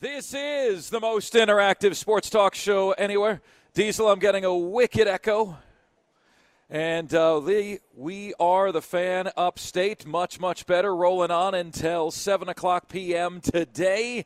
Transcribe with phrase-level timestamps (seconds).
[0.00, 3.42] This is the most interactive sports talk show anywhere.
[3.74, 5.58] Diesel, I'm getting a wicked echo.
[6.70, 10.06] And uh, Lee, we are the fan upstate.
[10.06, 10.94] Much, much better.
[10.94, 13.40] Rolling on until 7 o'clock p.m.
[13.40, 14.24] today.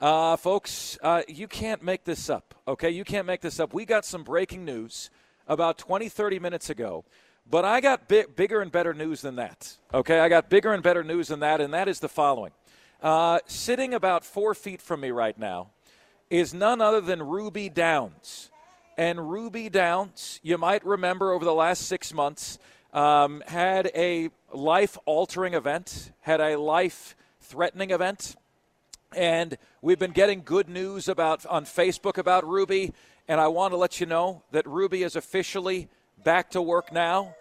[0.00, 2.90] Uh, folks, uh, you can't make this up, okay?
[2.90, 3.72] You can't make this up.
[3.72, 5.08] We got some breaking news
[5.46, 7.04] about 20, 30 minutes ago.
[7.48, 10.18] But I got bi- bigger and better news than that, okay?
[10.18, 12.50] I got bigger and better news than that, and that is the following.
[13.02, 15.70] Uh, sitting about four feet from me right now
[16.30, 18.48] is none other than Ruby Downs.
[18.96, 22.60] And Ruby Downs, you might remember over the last six months,
[22.92, 28.36] um, had a life altering event, had a life threatening event.
[29.16, 32.92] And we've been getting good news about on Facebook about Ruby.
[33.26, 35.88] And I want to let you know that Ruby is officially
[36.22, 37.34] back to work now.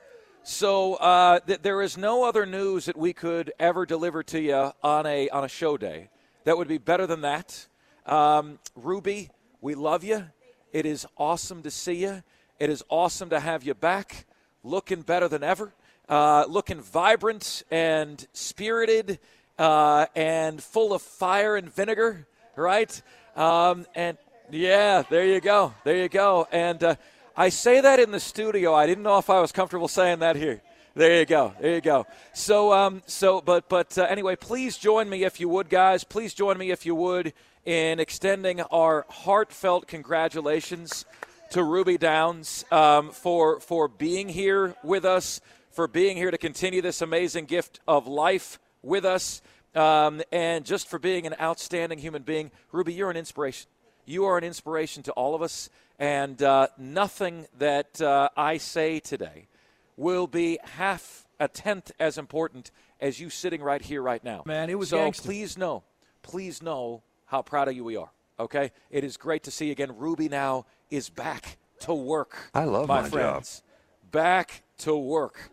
[0.43, 4.71] So uh, th- there is no other news that we could ever deliver to you
[4.81, 6.09] on a on a show day
[6.45, 7.67] that would be better than that.
[8.07, 9.29] Um, Ruby,
[9.61, 10.25] we love you.
[10.73, 12.23] It is awesome to see you.
[12.59, 14.25] It is awesome to have you back,
[14.63, 15.73] looking better than ever,
[16.09, 19.19] uh, looking vibrant and spirited,
[19.59, 22.25] uh, and full of fire and vinegar.
[22.55, 22.99] Right?
[23.35, 24.17] Um, and
[24.49, 25.75] yeah, there you go.
[25.83, 26.47] There you go.
[26.51, 26.95] And uh,
[27.35, 28.73] I say that in the studio.
[28.73, 30.61] I didn't know if I was comfortable saying that here.
[30.93, 31.53] There you go.
[31.59, 32.05] There you go.
[32.33, 36.03] So, um, so, but, but uh, anyway, please join me if you would, guys.
[36.03, 37.33] Please join me if you would
[37.65, 41.05] in extending our heartfelt congratulations
[41.51, 46.81] to Ruby Downs um, for for being here with us, for being here to continue
[46.81, 49.41] this amazing gift of life with us,
[49.75, 52.51] um, and just for being an outstanding human being.
[52.71, 53.69] Ruby, you're an inspiration.
[54.11, 55.69] You are an inspiration to all of us.
[55.97, 59.47] And uh, nothing that uh, I say today
[59.95, 64.43] will be half a tenth as important as you sitting right here, right now.
[64.45, 64.97] Man, it was so.
[64.97, 65.23] gangster.
[65.23, 65.83] Please know,
[66.23, 68.11] please know how proud of you we are.
[68.37, 69.95] Okay, it is great to see you again.
[69.95, 72.49] Ruby now is back to work.
[72.53, 73.11] I love my, my job.
[73.11, 73.63] friends.
[74.11, 75.51] Back to work.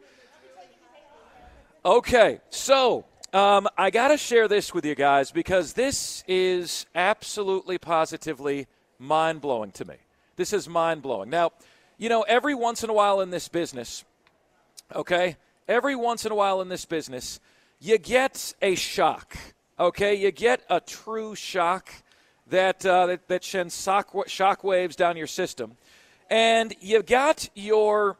[1.85, 3.05] Okay, so
[3.35, 8.67] um, I got to share this with you guys because this is absolutely positively
[8.99, 9.97] mind blowing to me.
[10.37, 11.29] This is mind blowing.
[11.29, 11.53] Now,
[11.99, 14.05] you know, every once in a while in this business,
[14.95, 15.37] okay,
[15.67, 17.39] every once in a while in this business,
[17.81, 19.37] you get a shock,
[19.79, 20.15] okay?
[20.15, 21.91] You get a true shock
[22.49, 23.89] that, uh, that, that sends
[24.27, 25.77] shock, waves down your system.
[26.31, 28.17] And you got your,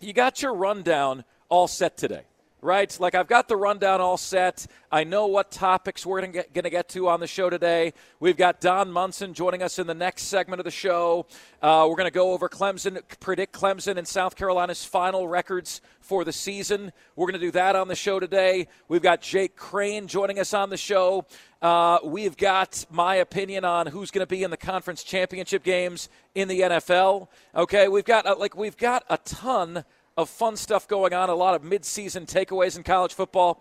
[0.00, 2.22] you got your rundown all set today
[2.64, 2.98] right?
[2.98, 4.66] Like I've got the rundown all set.
[4.90, 7.92] I know what topics we're going to get to on the show today.
[8.20, 11.26] We've got Don Munson joining us in the next segment of the show.
[11.60, 16.24] Uh, we're going to go over Clemson, predict Clemson and South Carolina's final records for
[16.24, 16.90] the season.
[17.16, 18.68] We're going to do that on the show today.
[18.88, 21.26] We've got Jake Crain joining us on the show.
[21.60, 26.08] Uh, we've got my opinion on who's going to be in the conference championship games
[26.34, 27.28] in the NFL.
[27.54, 29.84] Okay, we've got uh, like we've got a ton
[30.16, 33.60] of fun stuff going on, a lot of midseason takeaways in college football.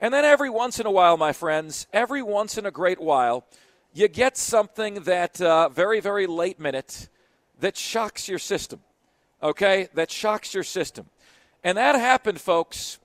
[0.00, 3.46] And then every once in a while, my friends, every once in a great while,
[3.92, 7.08] you get something that uh, very, very late minute
[7.60, 8.80] that shocks your system.
[9.42, 9.88] Okay?
[9.94, 11.06] That shocks your system.
[11.62, 12.98] And that happened, folks,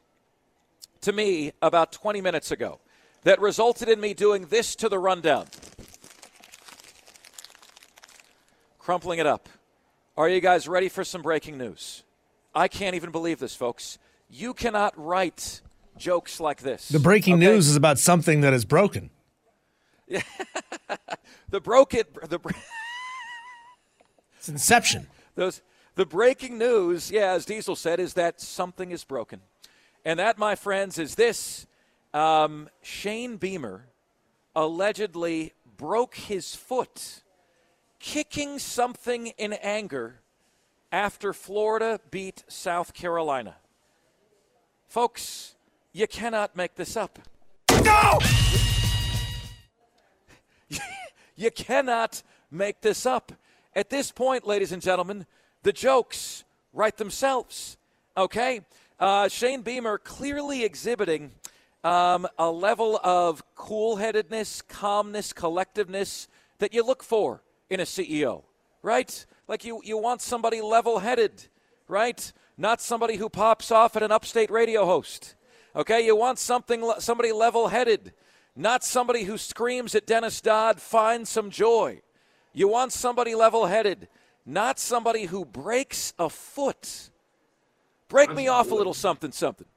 [1.01, 2.79] to me about 20 minutes ago.
[3.23, 5.47] That resulted in me doing this to the rundown.
[8.79, 9.47] Crumpling it up.
[10.17, 12.03] Are you guys ready for some breaking news?
[12.53, 13.97] I can't even believe this, folks.
[14.29, 15.61] You cannot write
[15.97, 16.89] jokes like this.
[16.89, 17.45] The breaking okay?
[17.45, 19.09] news is about something that is broken.
[21.49, 22.39] the broken the
[24.37, 25.07] It's Inception.
[25.35, 25.61] those
[25.95, 29.41] the breaking news, yeah, as Diesel said, is that something is broken,
[30.05, 31.67] and that, my friends, is this:
[32.13, 33.87] um, Shane Beamer
[34.55, 37.21] allegedly broke his foot
[37.99, 40.21] kicking something in anger
[40.91, 43.55] after Florida beat South Carolina.
[44.87, 45.55] Folks,
[45.93, 47.19] you cannot make this up.
[47.83, 48.19] No!
[51.35, 53.31] you cannot make this up.
[53.75, 55.25] At this point, ladies and gentlemen,
[55.63, 56.43] the jokes
[56.73, 57.77] write themselves.
[58.17, 58.61] Okay?
[58.99, 61.31] Uh, Shane Beamer clearly exhibiting
[61.83, 66.27] um, a level of cool headedness, calmness, collectiveness
[66.57, 68.43] that you look for in a CEO,
[68.81, 69.25] right?
[69.49, 71.47] Like you, you want somebody level headed,
[71.87, 72.31] right?
[72.55, 75.33] Not somebody who pops off at an upstate radio host.
[75.75, 78.13] Okay, you want something somebody level headed,
[78.55, 82.01] not somebody who screams at Dennis Dodd, find some joy.
[82.53, 84.07] You want somebody level headed,
[84.45, 87.09] not somebody who breaks a foot.
[88.07, 89.67] Break me off a little something, something.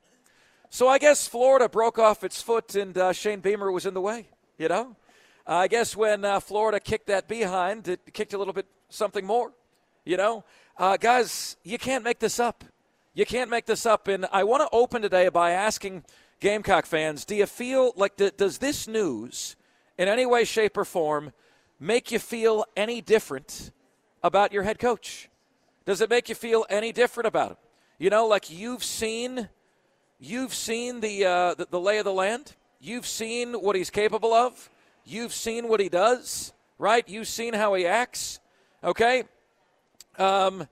[0.69, 4.03] So I guess Florida broke off its foot and uh, Shane Beamer was in the
[4.03, 4.29] way,
[4.59, 4.97] you know?
[5.47, 9.53] I guess when uh, Florida kicked that behind, it kicked a little bit something more,
[10.05, 10.45] you know?
[10.77, 12.65] Uh, guys, you can't make this up.
[13.15, 14.09] You can't make this up.
[14.09, 16.05] And I want to open today by asking
[16.41, 19.57] Gamecock fans do you feel like, does this news
[19.99, 21.33] in any way, shape, or form
[21.79, 23.71] make you feel any different
[24.23, 25.29] about your head coach?
[25.85, 27.57] Does it make you feel any different about him?
[27.99, 29.49] You know, like you've seen,
[30.19, 32.55] you've seen the, uh, the, the lay of the land.
[32.81, 34.71] You've seen what he's capable of.
[35.05, 37.09] You've seen what he does, right?
[37.09, 38.41] You've seen how he acts,
[38.83, 39.25] okay?
[40.19, 40.67] Um,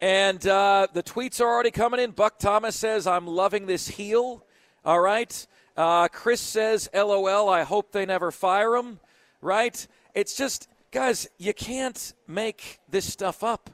[0.00, 2.10] and uh, the tweets are already coming in.
[2.10, 4.44] Buck Thomas says, I'm loving this heel.
[4.84, 5.46] All right.
[5.76, 9.00] Uh, Chris says, LOL, I hope they never fire him.
[9.40, 9.86] Right?
[10.14, 13.70] It's just, guys, you can't make this stuff up.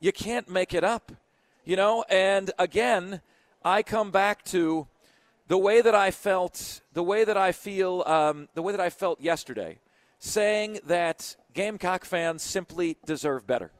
[0.00, 1.12] You can't make it up.
[1.64, 3.20] You know, and again,
[3.64, 4.88] I come back to
[5.48, 8.90] the way that I felt, the way that I feel, um, the way that I
[8.90, 9.78] felt yesterday,
[10.18, 13.70] saying that Gamecock fans simply deserve better.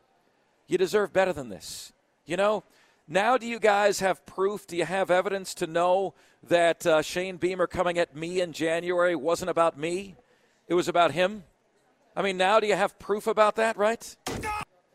[0.73, 1.93] You deserve better than this.
[2.25, 2.65] You know,
[3.07, 4.67] now do you guys have proof?
[4.67, 6.15] Do you have evidence to know
[6.49, 10.17] that uh, Shane Beamer coming at me in January wasn't about me?
[10.69, 11.45] It was about him?
[12.17, 14.17] I mean, now do you have proof about that, right?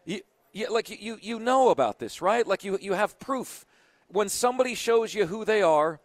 [0.03, 0.21] You,
[0.51, 2.47] you, like you, you know about this, right?
[2.47, 3.63] Like you, you have proof.
[4.07, 6.00] When somebody shows you who they are,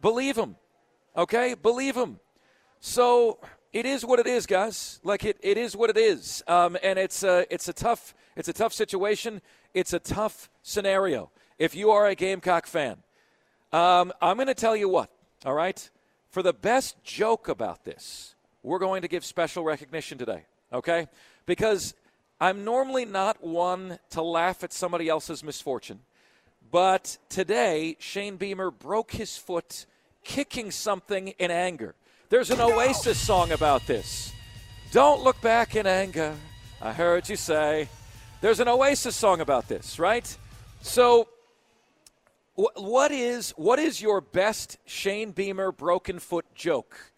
[0.00, 0.56] believe them.
[1.16, 1.54] Okay?
[1.54, 2.18] Believe them.
[2.80, 3.38] So
[3.72, 5.00] it is what it is, guys.
[5.02, 6.42] Like it, it is what it is.
[6.46, 9.42] Um, and it's a, it's a tough it's a tough situation.
[9.74, 11.30] It's a tough scenario.
[11.58, 12.96] If you are a Gamecock fan,
[13.72, 15.10] um, I'm going to tell you what.
[15.44, 15.90] All right,
[16.30, 20.44] for the best joke about this, we're going to give special recognition today.
[20.72, 21.08] Okay,
[21.46, 21.94] because
[22.40, 26.00] I'm normally not one to laugh at somebody else's misfortune,
[26.70, 29.84] but today Shane Beamer broke his foot
[30.24, 31.94] kicking something in anger.
[32.32, 34.32] There's an Oasis song about this.
[34.90, 36.34] Don't look back in anger.
[36.80, 37.90] I heard you say.
[38.40, 40.34] There's an Oasis song about this, right?
[40.80, 41.28] So,
[42.54, 47.12] what is what is your best Shane Beamer broken foot joke?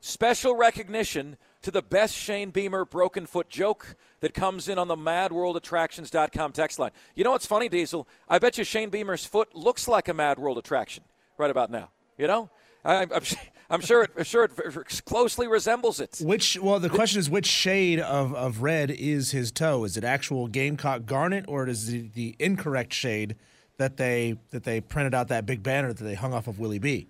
[0.00, 4.96] Special recognition to the best Shane Beamer broken foot joke that comes in on the
[4.96, 6.92] MadWorldAttractions.com text line.
[7.14, 8.08] You know what's funny, Diesel?
[8.30, 11.04] I bet you Shane Beamer's foot looks like a Mad World attraction
[11.36, 11.90] right about now.
[12.16, 12.48] You know,
[12.84, 13.22] I, I'm,
[13.70, 16.20] I'm sure it, I'm sure it closely resembles it.
[16.22, 19.84] Which well, the question is which shade of, of red is his toe?
[19.84, 23.36] Is it actual Gamecock garnet, or is it the incorrect shade
[23.78, 26.78] that they that they printed out that big banner that they hung off of Willie
[26.78, 27.08] B?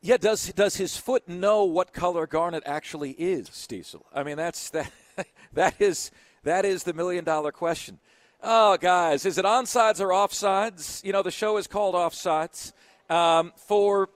[0.00, 4.06] Yeah, does does his foot know what color garnet actually is, Diesel?
[4.14, 4.90] I mean, that's that
[5.52, 6.10] that is
[6.44, 7.98] that is the million dollar question.
[8.42, 11.04] Oh, guys, is it onsides or offsides?
[11.04, 12.72] You know, the show is called Offsides.
[13.10, 14.08] Um, for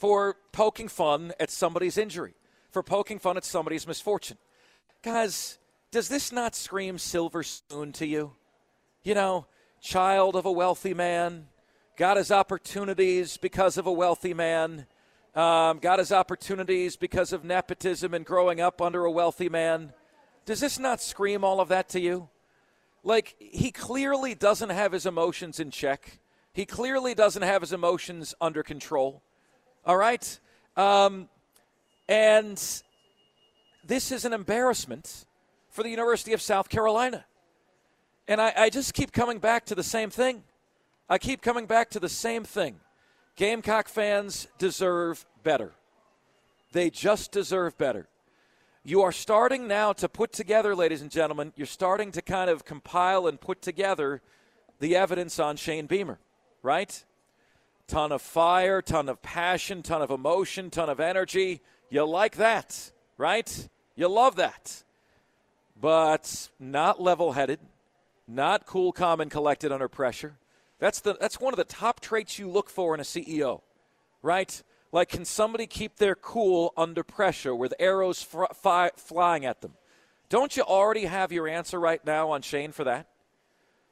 [0.00, 2.32] for poking fun at somebody's injury,
[2.70, 4.38] for poking fun at somebody's misfortune.
[5.02, 5.58] Guys,
[5.90, 8.32] does this not scream silver spoon to you?
[9.02, 9.46] You know,
[9.82, 11.48] child of a wealthy man,
[11.98, 14.86] got his opportunities because of a wealthy man,
[15.34, 19.92] um, got his opportunities because of nepotism and growing up under a wealthy man.
[20.46, 22.30] Does this not scream all of that to you?
[23.04, 26.20] Like, he clearly doesn't have his emotions in check.
[26.54, 29.22] He clearly doesn't have his emotions under control.
[29.84, 30.38] All right?
[30.76, 31.28] Um,
[32.08, 32.56] and
[33.84, 35.24] this is an embarrassment
[35.70, 37.24] for the University of South Carolina.
[38.28, 40.42] And I, I, just keep coming back to the same thing.
[41.08, 42.80] I keep coming back to the same thing.
[43.36, 45.72] Gamecock fans deserve better.
[46.72, 48.06] They just deserve better.
[48.84, 52.64] You are starting now to put together, ladies and gentlemen, you're starting to kind of
[52.64, 54.22] compile and put together
[54.78, 56.18] the evidence on Shane Beamer,
[56.62, 57.04] right?
[57.90, 61.60] Ton of fire, ton of passion, ton of emotion, ton of energy.
[61.90, 63.68] You like that, right?
[63.96, 64.84] You love that.
[65.78, 67.58] But not level headed,
[68.28, 70.36] not cool, calm, and collected under pressure.
[70.78, 73.60] That's, the, that's one of the top traits you look for in a CEO,
[74.22, 74.62] right?
[74.92, 79.74] Like, can somebody keep their cool under pressure with arrows fr- fi- flying at them?
[80.28, 83.08] Don't you already have your answer right now on Shane for that?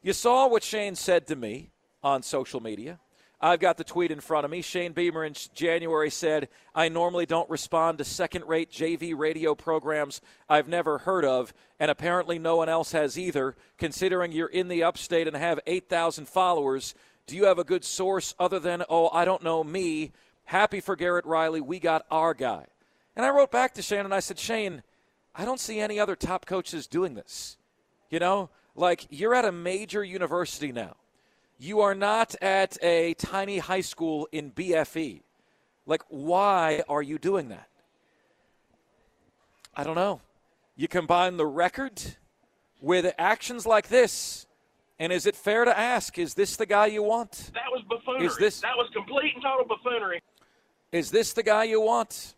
[0.03, 1.71] You saw what Shane said to me
[2.03, 3.01] on social media.
[3.41, 4.63] I've got the tweet in front of me.
[4.63, 10.21] Shane Beamer in January said, I normally don't respond to second rate JV radio programs
[10.49, 13.55] I've never heard of, and apparently no one else has either.
[13.77, 16.97] Considering you're in the upstate and have 8,000 followers,
[17.29, 20.13] do you have a good source other than, oh, I don't know, me?
[20.45, 21.61] Happy for Garrett Riley.
[21.61, 22.65] We got our guy.
[23.15, 24.83] And I wrote back to Shane and I said, Shane,
[25.35, 27.57] I don't see any other top coaches doing this.
[28.11, 30.97] You know, like you're at a major university now.
[31.59, 35.23] You are not at a tiny high school in BFE.
[35.87, 37.69] Like, why are you doing that?
[39.75, 40.21] I don't know.
[40.77, 42.01] You combine the record
[42.81, 44.47] with actions like this,
[45.01, 47.51] and is it fair to ask, is this the guy you want?
[47.55, 48.27] That was buffoonery.
[48.27, 50.23] Is this- that was complete and total buffoonery.
[50.93, 52.35] Is this the guy you want?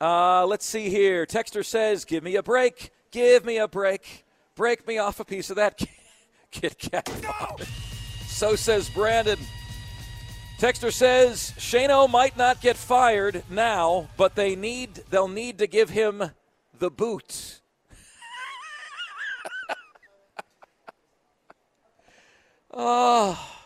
[0.00, 1.26] Uh, let's see here.
[1.26, 2.90] Texter says, "Give me a break.
[3.10, 4.24] Give me a break.
[4.54, 5.78] Break me off a piece of that
[6.50, 7.56] Kit Kat." bar."
[8.38, 9.36] So says Brandon.
[10.60, 15.90] Texter says Shano might not get fired now, but they need they'll need to give
[15.90, 16.22] him
[16.78, 17.60] the boot.
[22.72, 23.58] oh,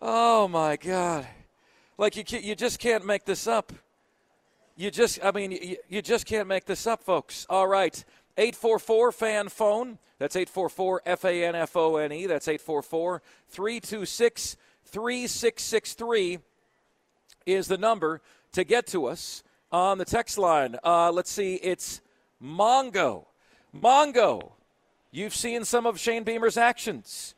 [0.00, 1.26] oh my God!
[1.98, 3.74] Like you, you just can't make this up.
[4.74, 7.44] You just, I mean, you, you just can't make this up, folks.
[7.50, 8.02] All right.
[8.40, 9.98] 844 fan phone.
[10.18, 12.26] That's 844 F A N F O N E.
[12.26, 14.56] That's 844 326
[14.86, 16.38] 3663
[17.46, 20.76] is the number to get to us on the text line.
[20.82, 21.56] Uh, let's see.
[21.56, 22.00] It's
[22.42, 23.26] Mongo.
[23.76, 24.52] Mongo,
[25.10, 27.34] you've seen some of Shane Beamer's actions.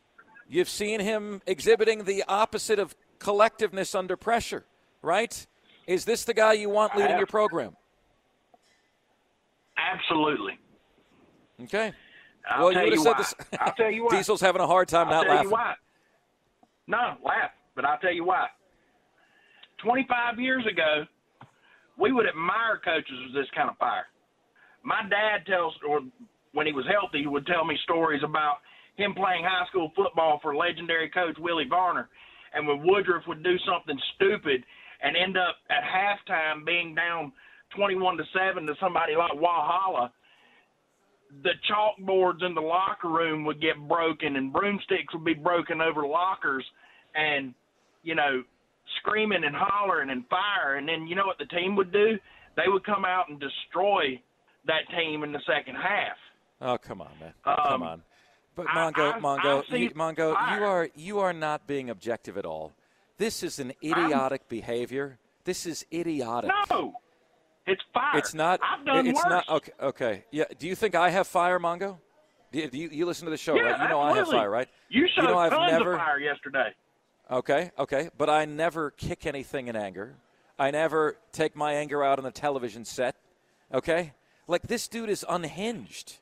[0.49, 4.65] You've seen him exhibiting the opposite of collectiveness under pressure,
[5.03, 5.47] right?
[5.87, 7.77] Is this the guy you want leading your program?
[9.77, 10.59] Absolutely.
[11.65, 11.93] Okay.
[12.51, 13.11] I'll well, tell you would you why.
[13.13, 13.35] said this.
[13.61, 14.17] I'll tell you why.
[14.17, 15.49] Diesel's having a hard time I'll not tell laughing.
[15.51, 15.75] you why.
[16.89, 18.47] No, laugh, but I'll tell you why.
[19.83, 21.05] 25 years ago,
[21.99, 24.07] we would admire coaches with this kind of fire.
[24.83, 26.01] My dad tells, or
[26.53, 28.57] when he was healthy, he would tell me stories about
[28.97, 32.09] him playing high school football for legendary coach Willie Varner.
[32.55, 34.65] And when Woodruff would do something stupid
[35.03, 37.33] and end up at halftime being down
[37.77, 40.11] 21 to 7 to somebody like Walhalla,
[41.43, 46.07] the chalkboards in the locker room would get broken and broomsticks would be broken over
[46.07, 46.65] lockers
[47.15, 47.55] and
[48.03, 48.43] you know
[48.99, 52.19] screaming and hollering and fire and then you know what the team would do
[52.57, 54.21] they would come out and destroy
[54.67, 56.17] that team in the second half
[56.65, 57.33] Oh, come on, man.
[57.45, 58.03] come Um, on.
[58.55, 62.37] But I- Mongo, I- Mongo, I've you, Mongo, you are you are not being objective
[62.39, 62.73] at all.
[63.19, 65.19] This is an idiotic behavior.
[65.43, 66.53] This is idiotic.
[66.71, 66.95] no
[67.67, 68.61] it's fire It's not.
[68.63, 69.49] i've done it's worse not.
[69.49, 69.73] Okay.
[69.81, 70.25] Okay.
[70.31, 70.45] Yeah.
[70.59, 71.99] Do you think I have fire, Mongo?
[72.53, 73.83] Do you, do you, you listen to the show, yeah, right?
[73.83, 74.69] You know I have fire, right?
[74.91, 75.93] you showed know I've tons never.
[75.95, 76.69] of fire yesterday
[77.31, 77.71] Okay.
[77.79, 78.11] Okay.
[78.19, 80.17] But I never kick anything in anger.
[80.59, 83.17] I never take my anger out on the television set.
[83.73, 84.13] Okay.
[84.47, 86.19] Like this dude is unhinged.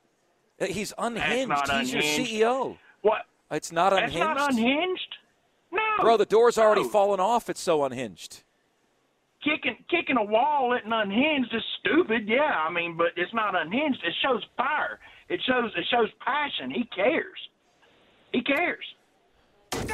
[0.59, 1.49] Uh, He's unhinged.
[1.49, 2.01] not He's your.
[2.03, 2.77] CEO.
[3.01, 4.15] what It's not unhinged.
[4.15, 4.39] that's unhinged.
[4.39, 5.15] not unhinged
[5.73, 6.89] no Bro, the door's already No.
[6.89, 7.49] fallen off.
[7.49, 8.43] It's so unhinged.
[9.43, 12.27] Kicking kicking a wall isn't unhinged is stupid.
[12.27, 13.99] Yeah, I mean, but it's not unhinged.
[14.03, 14.99] It shows fire.
[15.29, 16.71] It shows it shows passion.
[16.71, 17.39] He cares.
[18.31, 18.85] He cares.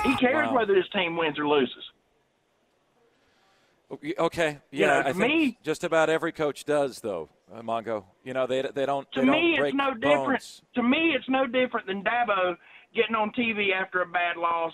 [0.04, 0.56] He cares Wow.
[0.56, 1.84] whether his team wins or loses.
[4.20, 7.30] Okay, You yeah, know, I think me- just about every coach does, though.
[7.54, 10.62] Uh, Mongo, you know they they don't To they don't me, break it's no different.
[10.75, 12.58] To me, it's no different than Dabo
[12.94, 14.74] getting on TV after a bad loss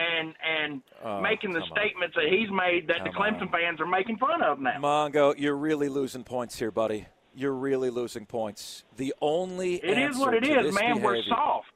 [0.00, 1.78] and and Oh, making the come on.
[1.78, 3.48] statements that he's made that the Clemson on.
[3.50, 4.78] fans are making fun of now.
[4.80, 7.06] Mongo, you're really losing points here, buddy.
[7.34, 8.84] You're really losing points.
[8.96, 11.00] The only It is what it is, man.
[11.00, 11.68] We're soft.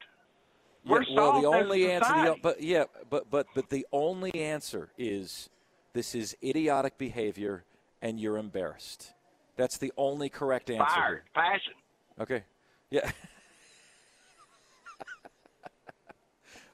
[0.84, 4.34] We're well, the soft as only answer, the, but yeah, but but but the only
[4.34, 5.48] answer is
[5.94, 7.64] this is idiotic behavior,
[8.02, 9.12] and you're embarrassed.
[9.56, 10.84] That's the only correct answer.
[10.84, 11.24] Fire, here.
[11.34, 11.72] passion.
[12.20, 12.42] Okay.
[12.90, 13.10] Yeah.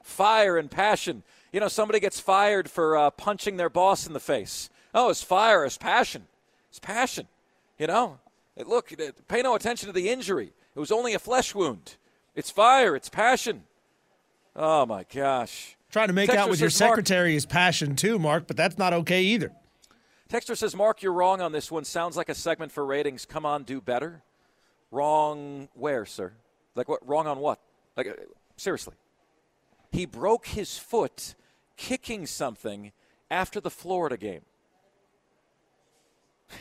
[0.03, 1.23] fire and passion.
[1.51, 4.69] You know, somebody gets fired for uh, punching their boss in the face.
[4.93, 6.27] Oh, it's fire, it's passion.
[6.69, 7.27] It's passion.
[7.77, 8.19] You know,
[8.65, 8.93] look,
[9.27, 10.53] pay no attention to the injury.
[10.75, 11.97] It was only a flesh wound.
[12.35, 13.63] It's fire, it's passion.
[14.55, 15.75] Oh, my gosh.
[15.91, 18.55] Trying to make Texter out with your says, Mark- secretary is passion too, Mark, but
[18.55, 19.51] that's not okay either.
[20.29, 21.83] Texter says, Mark, you're wrong on this one.
[21.83, 23.25] Sounds like a segment for ratings.
[23.25, 24.23] Come on, do better.
[24.89, 26.33] Wrong where, sir?
[26.75, 27.05] Like what?
[27.05, 27.59] Wrong on what?
[27.97, 28.13] Like uh,
[28.55, 28.93] seriously.
[29.91, 31.35] He broke his foot
[31.81, 32.91] kicking something
[33.31, 34.43] after the Florida game.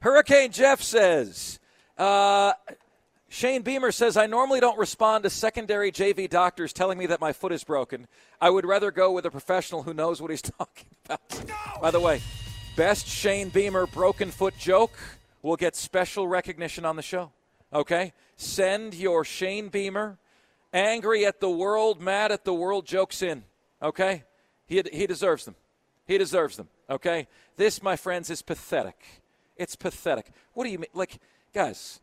[0.00, 1.58] Hurricane Jeff says,
[1.96, 2.52] uh,
[3.30, 7.32] Shane Beamer says, I normally don't respond to secondary JV doctors telling me that my
[7.32, 8.08] foot is broken.
[8.42, 11.48] I would rather go with a professional who knows what he's talking about.
[11.48, 11.54] No!
[11.80, 12.20] By the way,
[12.76, 14.92] best Shane Beamer broken foot joke
[15.40, 17.32] will get special recognition on the show.
[17.72, 18.12] Okay?
[18.36, 20.18] Send your Shane Beamer
[20.72, 23.44] angry at the world, mad at the world jokes in.
[23.82, 24.24] Okay?
[24.66, 25.56] He, he deserves them.
[26.06, 26.68] He deserves them.
[26.88, 27.28] Okay?
[27.56, 29.04] This, my friends, is pathetic.
[29.56, 30.30] It's pathetic.
[30.54, 30.90] What do you mean?
[30.94, 31.18] Like,
[31.52, 32.00] guys,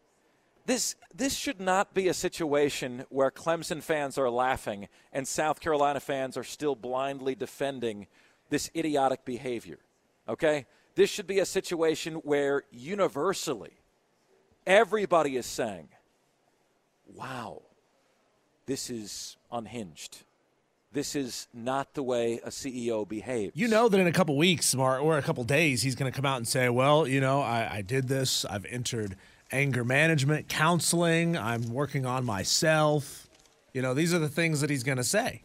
[0.66, 6.00] this this should not be a situation where Clemson fans are laughing and South Carolina
[6.00, 8.08] fans are still blindly defending
[8.50, 9.80] this idiotic behavior.
[10.28, 10.66] Okay?
[10.96, 13.74] This should be a situation where universally
[14.66, 15.90] everybody is saying,
[17.06, 17.62] "Wow,
[18.66, 20.24] this is unhinged."
[20.96, 23.52] this is not the way a CEO behaves.
[23.54, 26.26] You know that in a couple weeks or a couple days, he's going to come
[26.26, 28.46] out and say, well, you know, I, I did this.
[28.46, 29.18] I've entered
[29.52, 31.38] anger management, counseling.
[31.38, 33.28] I'm working on myself.
[33.74, 35.42] You know, these are the things that he's going to say.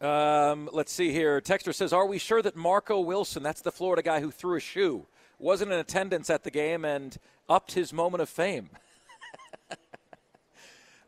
[0.00, 1.40] Um, let's see here.
[1.40, 4.60] Texter says, Are we sure that Marco Wilson, that's the Florida guy who threw a
[4.60, 5.06] shoe,
[5.38, 7.16] wasn't in attendance at the game and
[7.48, 8.70] upped his moment of fame?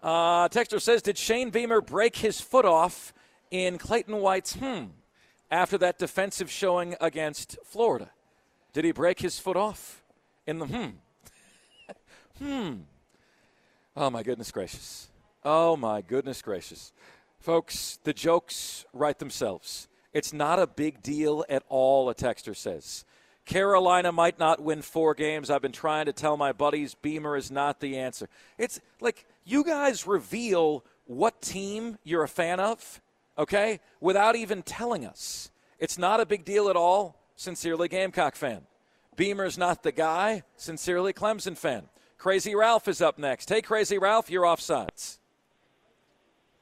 [0.02, 3.12] Uh, Texter says, did Shane Beamer break his foot off
[3.50, 4.85] in Clayton White's hmm
[5.50, 8.11] after that defensive showing against Florida?
[8.73, 10.02] Did he break his foot off
[10.47, 10.88] in the hmm?
[12.38, 12.75] hmm.
[13.97, 15.09] Oh, my goodness gracious.
[15.45, 16.93] Oh, my goodness gracious.
[17.40, 19.88] Folks, the jokes write themselves.
[20.12, 23.05] It's not a big deal at all, a texter says.
[23.45, 25.49] Carolina might not win four games.
[25.49, 28.28] I've been trying to tell my buddies Beamer is not the answer.
[28.59, 33.00] It's like you guys reveal what team you're a fan of,
[33.39, 35.50] okay, without even telling us.
[35.78, 37.19] It's not a big deal at all.
[37.34, 38.63] Sincerely, Gamecock fan.
[39.17, 40.43] Beamer's not the guy.
[40.56, 41.84] Sincerely, Clemson fan.
[42.19, 43.49] Crazy Ralph is up next.
[43.49, 45.19] Hey, Crazy Ralph, you're off sides.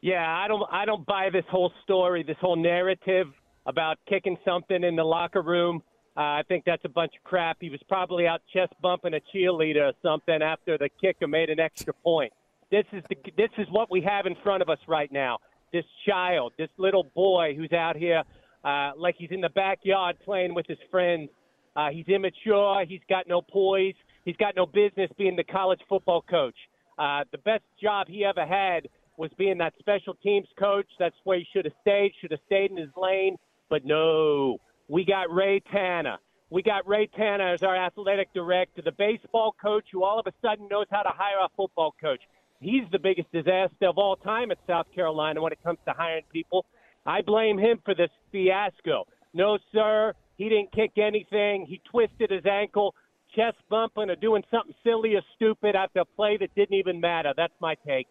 [0.02, 0.62] Yeah, I don't.
[0.70, 3.28] I don't buy this whole story, this whole narrative
[3.64, 5.82] about kicking something in the locker room.
[6.16, 7.56] Uh, I think that's a bunch of crap.
[7.60, 11.58] He was probably out chest bumping a cheerleader or something after the kicker made an
[11.58, 12.32] extra point.
[12.70, 15.38] This is the, this is what we have in front of us right now.
[15.72, 18.22] This child, this little boy who's out here
[18.64, 21.30] uh, like he's in the backyard playing with his friends.
[21.76, 22.84] Uh, he's immature.
[22.88, 23.94] He's got no poise.
[24.24, 26.56] He's got no business being the college football coach.
[26.98, 30.86] Uh, the best job he ever had was being that special teams coach.
[30.98, 32.12] That's where he should have stayed.
[32.20, 33.36] Should have stayed in his lane.
[33.70, 36.16] But no, we got Ray Tanner.
[36.50, 40.32] We got Ray Tanner as our athletic director, the baseball coach who all of a
[40.40, 42.20] sudden knows how to hire a football coach.
[42.60, 46.24] He's the biggest disaster of all time at South Carolina when it comes to hiring
[46.32, 46.64] people.
[47.04, 49.06] I blame him for this fiasco.
[49.34, 51.66] No, sir, he didn't kick anything.
[51.68, 52.94] He twisted his ankle,
[53.34, 57.32] chest bumping or doing something silly or stupid after a play that didn't even matter.
[57.36, 58.08] That's my take.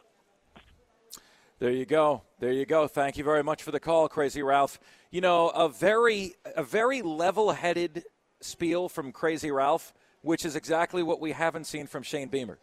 [1.59, 2.21] There you go.
[2.39, 2.87] There you go.
[2.87, 4.79] Thank you very much for the call, Crazy Ralph.
[5.09, 8.03] You know, a very a very level-headed
[8.41, 12.59] spiel from Crazy Ralph, which is exactly what we haven't seen from Shane Beamer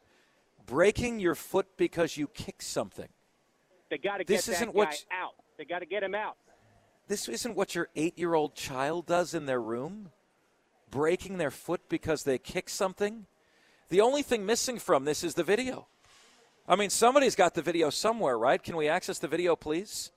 [0.66, 3.08] breaking your foot because you kicked something.
[3.90, 5.34] They got to get this isn't what out.
[5.58, 6.36] They got to get him out.
[7.08, 10.10] This isn't what your eight-year-old child does in their room,
[10.90, 13.26] breaking their foot because they kick something.
[13.88, 15.86] The only thing missing from this is the video.
[16.66, 18.62] I mean, somebody's got the video somewhere, right?
[18.62, 20.12] Can we access the video, please?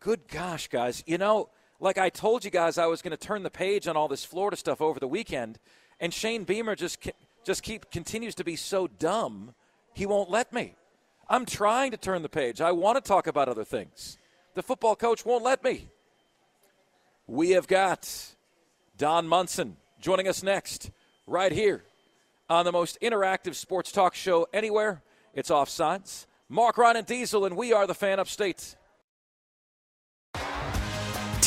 [0.00, 1.04] Good gosh, guys.
[1.06, 3.96] You know, like I told you guys, I was going to turn the page on
[3.96, 5.58] all this Florida stuff over the weekend,
[6.00, 6.98] and Shane Beamer just
[7.44, 9.54] just keep continues to be so dumb,
[9.94, 10.74] he won't let me.
[11.28, 12.60] I'm trying to turn the page.
[12.60, 14.18] I want to talk about other things.
[14.54, 15.88] The football coach won't let me.
[17.26, 18.34] We have got
[18.98, 20.90] Don Munson joining us next,
[21.26, 21.84] right here
[22.50, 25.02] on the most interactive sports talk show anywhere.
[25.32, 26.26] It's Offsides.
[26.48, 28.76] Mark Ryan and Diesel, and we are the fan upstate.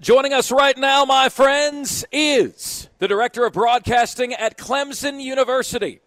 [0.00, 5.98] Joining us right now, my friends, is the Director of Broadcasting at Clemson University.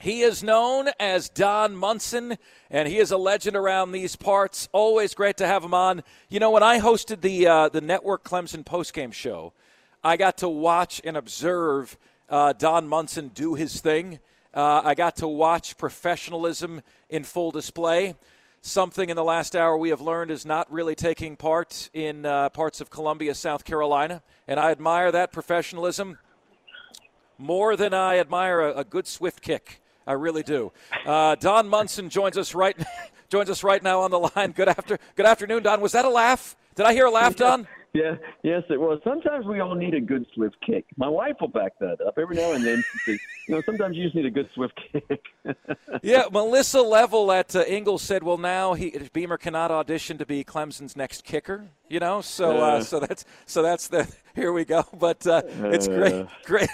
[0.00, 2.38] He is known as Don Munson,
[2.70, 4.70] and he is a legend around these parts.
[4.72, 6.02] Always great to have him on.
[6.30, 9.52] You know, when I hosted the uh, the network Clemson postgame show,
[10.02, 11.98] I got to watch and observe
[12.30, 14.18] uh, Don Munson do his thing.
[14.54, 18.14] Uh, I got to watch professionalism in full display
[18.64, 22.48] something in the last hour we have learned is not really taking part in uh,
[22.48, 24.22] parts of Columbia, South Carolina.
[24.48, 26.18] And I admire that professionalism
[27.36, 29.82] more than I admire a, a good swift kick.
[30.06, 30.72] I really do.
[31.04, 32.76] Uh, Don Munson joins us right
[33.28, 34.52] joins us right now on the line.
[34.52, 35.80] Good after good afternoon, Don.
[35.80, 36.56] Was that a laugh?
[36.74, 37.66] Did I hear a laugh, Don?
[37.94, 38.98] Yeah, yes, it was.
[39.04, 40.84] Sometimes we all need a good swift kick.
[40.96, 42.82] My wife will back that up every now and then.
[43.06, 45.22] you know, sometimes you just need a good swift kick.
[46.02, 50.42] yeah, Melissa Level at uh, Ingles said, "Well, now he Beamer cannot audition to be
[50.42, 54.84] Clemson's next kicker." You know, so uh, so that's so that's the here we go.
[54.98, 56.68] But uh, it's great, great.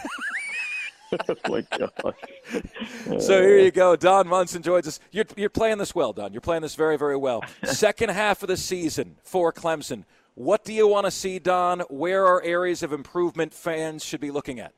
[1.28, 3.22] oh my gosh.
[3.22, 3.94] so here you go.
[3.94, 5.00] Don Munson joins us.
[5.10, 6.32] You're, you're playing this well, Don.
[6.32, 7.44] You're playing this very, very well.
[7.64, 10.04] Second half of the season for Clemson.
[10.34, 11.80] What do you want to see, Don?
[11.90, 14.72] Where are areas of improvement fans should be looking at?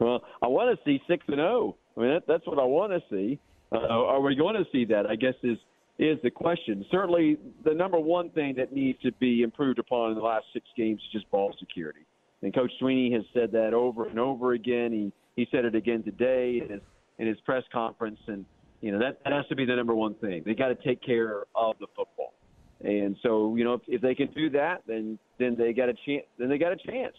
[0.00, 1.76] Well, I want to see six and zero.
[1.96, 3.38] I mean, that, that's what I want to see.
[3.72, 5.06] Uh, are we going to see that?
[5.06, 5.58] I guess is
[5.98, 6.84] is the question.
[6.90, 10.64] Certainly, the number one thing that needs to be improved upon in the last six
[10.76, 12.06] games is just ball security.
[12.42, 14.92] And Coach Swinney has said that over and over again.
[14.92, 16.80] He he said it again today in his
[17.18, 18.44] in his press conference, and
[18.80, 20.42] you know that, that has to be the number one thing.
[20.46, 22.34] They got to take care of the football.
[22.80, 25.94] And so, you know, if, if they can do that, then then they got a
[26.06, 26.24] chance.
[26.38, 27.16] Then they got a chance.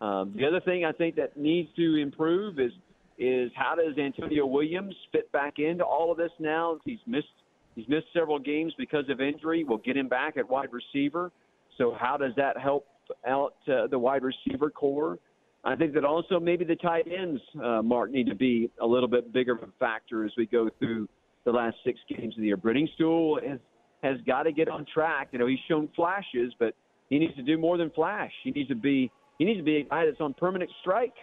[0.00, 2.72] Um, the other thing I think that needs to improve is
[3.18, 6.78] is how does Antonio Williams fit back into all of this now?
[6.84, 7.28] He's missed
[7.76, 9.64] he's missed several games because of injury.
[9.64, 11.30] We'll get him back at wide receiver.
[11.78, 12.86] So how does that help
[13.26, 15.18] out uh, the wide receiver corps?
[15.64, 19.08] I think that also maybe the tight ends, uh, Mark, need to be a little
[19.08, 21.08] bit bigger of a factor as we go through
[21.44, 22.88] the last six games of the year.
[22.94, 23.58] Stool has
[24.04, 25.28] has got to get on track.
[25.32, 26.74] You know, he's shown flashes, but
[27.08, 28.32] he needs to do more than flash.
[28.44, 31.14] He needs to be he needs to be a guy that's on permanent strike,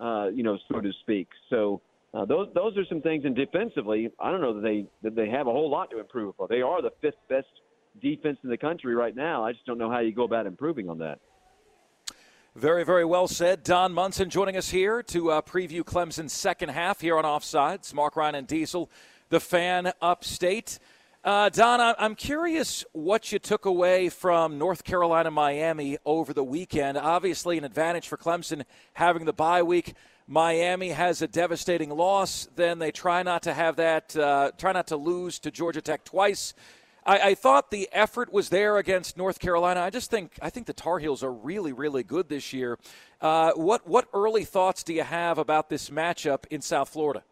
[0.00, 1.28] uh, you know, so to speak.
[1.50, 1.80] So
[2.14, 3.24] uh, those those are some things.
[3.24, 6.30] And defensively, I don't know that they that they have a whole lot to improve
[6.30, 6.48] upon.
[6.50, 7.46] They are the fifth best
[8.00, 9.44] defense in the country right now.
[9.44, 11.20] I just don't know how you go about improving on that.
[12.54, 13.62] Very, very well said.
[13.62, 17.94] Don Munson joining us here to uh, preview Clemson's second half here on Offsides.
[17.94, 18.90] Mark Ryan and Diesel,
[19.30, 20.78] the fan upstate.
[21.24, 26.98] Uh, Don, I'm curious what you took away from North Carolina Miami over the weekend.
[26.98, 29.94] Obviously, an advantage for Clemson having the bye week.
[30.26, 32.48] Miami has a devastating loss.
[32.56, 36.04] Then they try not to have that, uh, try not to lose to Georgia Tech
[36.04, 36.54] twice.
[37.06, 39.80] I, I, thought the effort was there against North Carolina.
[39.80, 42.80] I just think I think the Tar Heels are really, really good this year.
[43.20, 47.22] Uh, what what early thoughts do you have about this matchup in South Florida?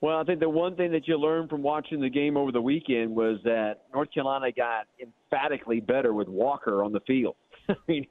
[0.00, 2.60] Well, I think the one thing that you learned from watching the game over the
[2.60, 7.36] weekend was that North Carolina got emphatically better with Walker on the field.
[7.68, 8.06] I mean,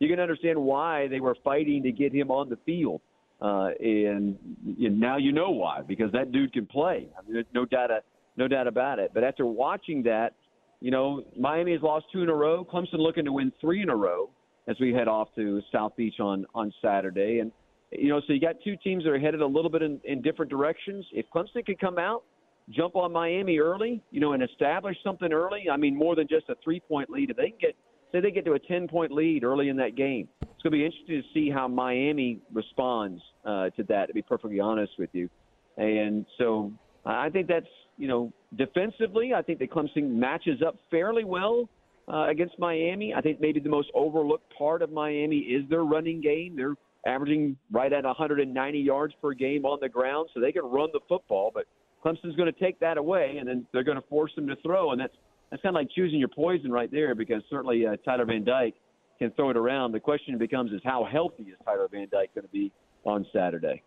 [0.00, 3.00] you can understand why they were fighting to get him on the field,
[3.40, 7.06] uh, and, and now you know why because that dude can play.
[7.16, 7.90] I mean, no doubt,
[8.36, 9.12] no doubt about it.
[9.14, 10.34] But after watching that,
[10.80, 12.64] you know, Miami has lost two in a row.
[12.64, 14.30] Clemson looking to win three in a row
[14.66, 17.52] as we head off to South Beach on on Saturday, and
[17.92, 20.20] you know, so you got two teams that are headed a little bit in, in
[20.20, 21.06] different directions.
[21.12, 22.22] If Clemson could come out,
[22.70, 26.48] jump on Miami early, you know, and establish something early, I mean, more than just
[26.48, 27.76] a three point lead, if they can get,
[28.12, 30.78] say, they get to a 10 point lead early in that game, it's going to
[30.78, 35.10] be interesting to see how Miami responds uh, to that, to be perfectly honest with
[35.12, 35.30] you.
[35.76, 36.72] And so
[37.06, 41.68] I think that's, you know, defensively, I think that Clemson matches up fairly well
[42.12, 43.14] uh, against Miami.
[43.14, 46.56] I think maybe the most overlooked part of Miami is their running game.
[46.56, 46.74] They're
[47.06, 51.00] averaging right at 190 yards per game on the ground, so they can run the
[51.08, 51.50] football.
[51.52, 51.66] But
[52.04, 54.92] Clemson's going to take that away, and then they're going to force them to throw,
[54.92, 55.14] and that's
[55.50, 58.74] that's kind of like choosing your poison right there because certainly uh, Tyler Van Dyke
[59.18, 59.92] can throw it around.
[59.92, 62.70] The question becomes is how healthy is Tyler Van Dyke going to be
[63.04, 63.82] on Saturday?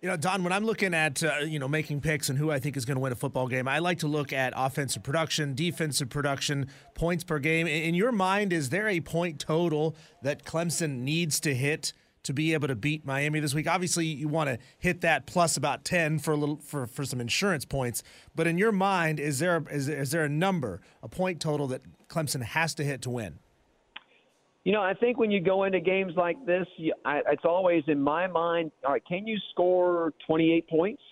[0.00, 2.60] You know, Don, when I'm looking at uh, you know making picks and who I
[2.60, 5.54] think is going to win a football game, I like to look at offensive production,
[5.54, 7.66] defensive production, points per game.
[7.66, 11.92] In your mind, is there a point total that Clemson needs to hit
[12.24, 13.68] to be able to beat Miami this week?
[13.68, 17.20] Obviously, you want to hit that plus about ten for a little for, for some
[17.20, 18.02] insurance points.
[18.34, 21.82] But in your mind, is there is, is there a number, a point total that
[22.08, 23.38] Clemson has to hit to win?
[24.64, 27.84] You know, I think when you go into games like this, you, I, it's always
[27.86, 28.70] in my mind.
[28.84, 31.02] All right, can you score 28 points?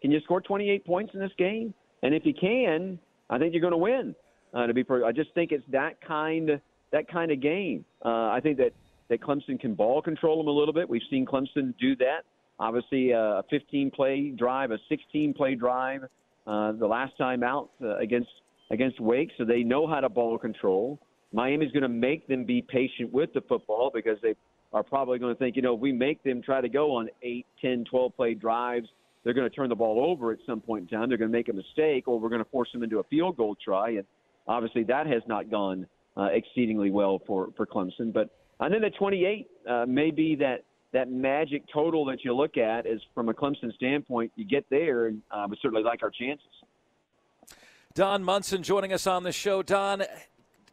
[0.00, 1.74] Can you score 28 points in this game?
[2.02, 4.14] And if you can, I think you're going to win.
[4.54, 6.60] Uh, to be, I just think it's that kind
[6.92, 7.84] that kind of game.
[8.04, 8.72] Uh, I think that
[9.08, 10.88] that Clemson can ball control them a little bit.
[10.88, 12.22] We've seen Clemson do that.
[12.58, 16.02] Obviously, a 15 play drive, a 16 play drive,
[16.46, 18.28] uh, the last time out uh, against
[18.70, 20.98] against Wake, so they know how to ball control.
[21.32, 24.34] Miami's going to make them be patient with the football because they
[24.72, 27.08] are probably going to think, you know, if we make them try to go on
[27.22, 28.88] 8, 10, 12 play drives,
[29.22, 31.08] they're going to turn the ball over at some point in time.
[31.08, 33.36] They're going to make a mistake, or we're going to force them into a field
[33.36, 33.90] goal try.
[33.90, 34.04] And
[34.46, 35.86] obviously, that has not gone
[36.16, 38.12] uh, exceedingly well for, for Clemson.
[38.12, 42.56] But and then the 28 uh, may be that that magic total that you look
[42.56, 44.30] at is from a Clemson standpoint.
[44.36, 46.46] You get there, and uh, we certainly like our chances.
[47.94, 49.62] Don Munson joining us on the show.
[49.62, 50.04] Don,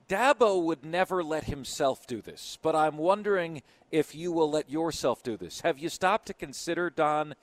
[0.07, 5.23] Dabo would never let himself do this, but I'm wondering if you will let yourself
[5.23, 5.61] do this.
[5.61, 7.33] Have you stopped to consider, Don,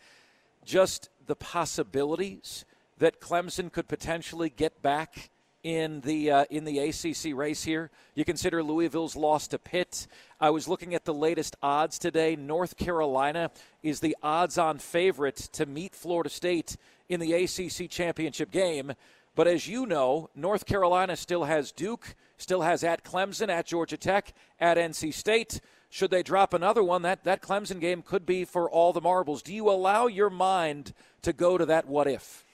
[0.65, 2.65] just the possibilities
[2.99, 5.31] that Clemson could potentially get back
[5.63, 7.91] in the uh, in the ACC race here?
[8.15, 10.07] You consider Louisville's loss to Pitt.
[10.41, 12.37] I was looking at the latest odds today.
[12.37, 13.51] North Carolina
[13.83, 16.77] is the odds-on favorite to meet Florida State
[17.09, 18.93] in the ACC championship game.
[19.35, 23.97] But as you know, North Carolina still has Duke, still has at Clemson, at Georgia
[23.97, 25.61] Tech, at NC State.
[25.91, 29.43] Should they drop another one, that, that Clemson game could be for all the marbles.
[29.43, 30.93] Do you allow your mind
[31.23, 32.45] to go to that what if?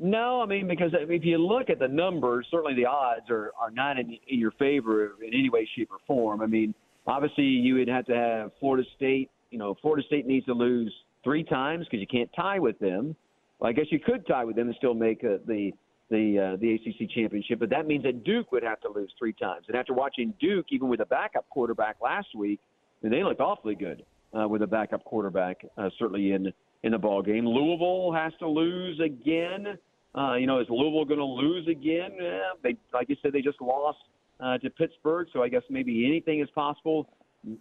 [0.00, 3.70] No, I mean because if you look at the numbers, certainly the odds are are
[3.70, 6.40] not in, in your favor in any way, shape, or form.
[6.40, 6.74] I mean,
[7.06, 9.30] obviously you would have to have Florida State.
[9.50, 10.92] You know, Florida State needs to lose
[11.24, 13.16] three times because you can't tie with them.
[13.58, 15.72] Well, I guess you could tie with them and still make uh, the
[16.10, 19.32] the uh, the ACC championship, but that means that Duke would have to lose three
[19.32, 19.64] times.
[19.68, 22.60] And after watching Duke, even with a backup quarterback last week,
[23.02, 26.52] and they looked awfully good uh, with a backup quarterback, uh, certainly in
[26.84, 27.46] in the ball game.
[27.46, 29.76] Louisville has to lose again.
[30.18, 32.10] Uh, you know, is Louisville going to lose again?
[32.20, 33.98] Yeah, they, like you said, they just lost
[34.40, 37.08] uh, to Pittsburgh, so I guess maybe anything is possible.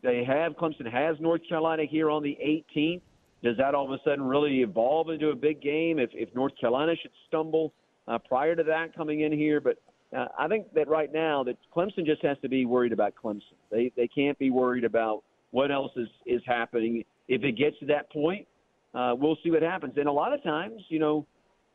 [0.01, 2.35] They have Clemson has North Carolina here on the
[2.75, 3.01] 18th.
[3.43, 6.53] Does that all of a sudden really evolve into a big game if, if North
[6.59, 7.73] Carolina should stumble
[8.07, 9.61] uh, prior to that coming in here?
[9.61, 9.77] But
[10.17, 13.53] uh, I think that right now that Clemson just has to be worried about Clemson.
[13.69, 17.03] They they can't be worried about what else is is happening.
[17.27, 18.47] If it gets to that point,
[18.95, 19.93] uh, we'll see what happens.
[19.97, 21.27] And a lot of times, you know,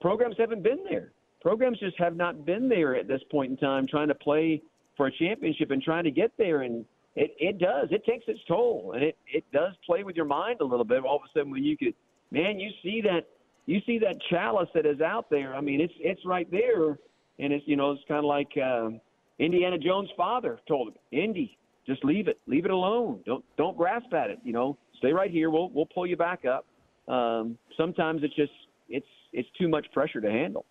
[0.02, 1.12] programs haven't been there.
[1.40, 4.62] Programs just have not been there at this point in time, trying to play
[4.96, 6.62] for a championship and trying to get there.
[6.62, 6.84] And
[7.16, 7.88] it, it does.
[7.90, 11.04] It takes its toll, and it, it does play with your mind a little bit.
[11.04, 11.94] All of a sudden, when you could,
[12.30, 13.26] man, you see that
[13.66, 15.54] you see that chalice that is out there.
[15.54, 16.98] I mean, it's it's right there,
[17.38, 19.00] and it's you know it's kind of like um,
[19.38, 23.20] Indiana Jones' father told him, Indy, just leave it, leave it alone.
[23.26, 24.38] Don't don't grasp at it.
[24.42, 25.50] You know, stay right here.
[25.50, 26.66] We'll we'll pull you back up.
[27.12, 28.52] Um, sometimes it's just
[28.92, 30.64] it's it's too much pressure to handle.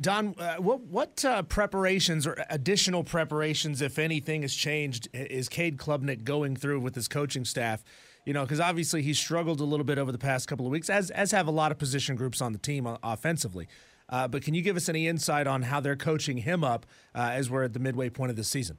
[0.00, 5.08] Don, uh, what what uh, preparations or additional preparations, if anything, has changed?
[5.12, 7.84] Is Cade Klubnik going through with his coaching staff?
[8.24, 10.90] You know, because obviously he's struggled a little bit over the past couple of weeks,
[10.90, 13.68] as as have a lot of position groups on the team uh, offensively.
[14.08, 17.30] Uh, but can you give us any insight on how they're coaching him up uh,
[17.32, 18.76] as we're at the midway point of the season?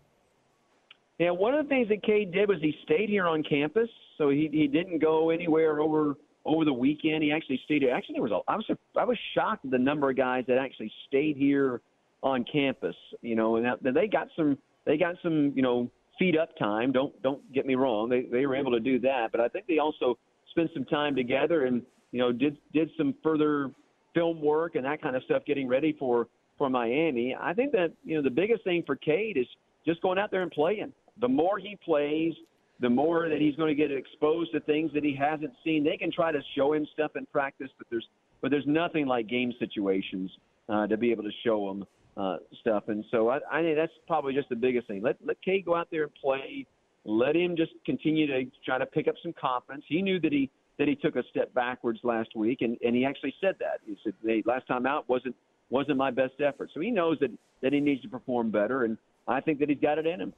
[1.18, 4.30] Yeah, one of the things that Cade did was he stayed here on campus, so
[4.30, 7.24] he he didn't go anywhere over over the weekend.
[7.24, 7.94] He actually stayed here.
[7.94, 8.66] Actually, there was a, I was
[8.98, 11.82] I was shocked at the number of guys that actually stayed here
[12.24, 12.96] on campus.
[13.22, 16.92] You know, and that, they got some they got some you know feed up time.
[16.92, 18.10] Don't don't get me wrong.
[18.10, 20.18] They they were able to do that, but I think they also
[20.52, 21.82] spent some time together and
[22.12, 23.72] you know did did some further
[24.14, 26.28] film work and that kind of stuff, getting ready for
[26.58, 27.36] for Miami.
[27.40, 29.48] I think that you know the biggest thing for Cade is
[29.86, 30.94] just going out there and playing.
[31.22, 32.34] The more he plays,
[32.80, 35.84] the more that he's going to get exposed to things that he hasn't seen.
[35.84, 38.08] They can try to show him stuff in practice, but there's
[38.42, 40.30] but there's nothing like game situations
[40.70, 41.86] uh, to be able to show him
[42.18, 42.84] uh, stuff.
[42.88, 45.02] And so I, I think that's probably just the biggest thing.
[45.02, 46.66] Let let Cade go out there and play.
[47.06, 49.86] Let him just continue to try to pick up some confidence.
[49.88, 53.06] He knew that he that he took a step backwards last week, and, and he
[53.06, 53.80] actually said that.
[53.86, 55.36] He said, "Hey, last time out wasn't
[55.70, 58.98] wasn't my best effort." So he knows that that he needs to perform better, and
[59.28, 60.34] I think that he's got it in him.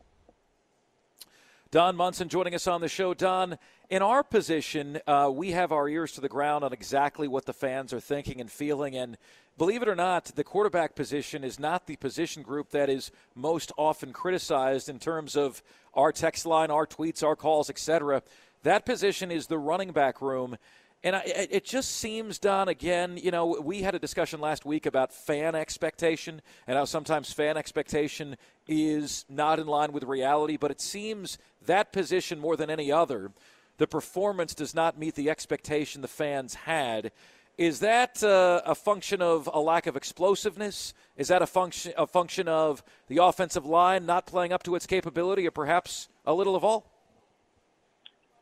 [1.77, 3.13] Don Munson joining us on the show.
[3.13, 3.59] Don,
[3.91, 7.53] in our position, uh, we have our ears to the ground on exactly what the
[7.53, 8.95] fans are thinking and feeling.
[8.95, 9.15] And
[9.59, 13.71] believe it or not, the quarterback position is not the position group that is most
[13.77, 15.61] often criticized in terms of
[15.93, 18.23] our text line, our tweets, our calls, etc.
[18.63, 20.57] That position is the running back room.
[21.03, 24.85] And I, it just seems, Don, again, you know, we had a discussion last week
[24.85, 28.35] about fan expectation and how sometimes fan expectation
[28.67, 33.31] is not in line with reality, but it seems that position more than any other,
[33.77, 37.11] the performance does not meet the expectation the fans had.
[37.57, 40.93] Is that uh, a function of a lack of explosiveness?
[41.15, 44.85] Is that a function a function of the offensive line not playing up to its
[44.85, 46.96] capability, or perhaps a little of all?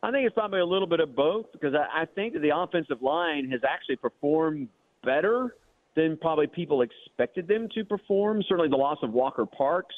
[0.05, 2.55] I think it's probably a little bit of both because I, I think that the
[2.55, 4.67] offensive line has actually performed
[5.03, 5.55] better
[5.95, 8.43] than probably people expected them to perform.
[8.47, 9.95] Certainly, the loss of Walker Parks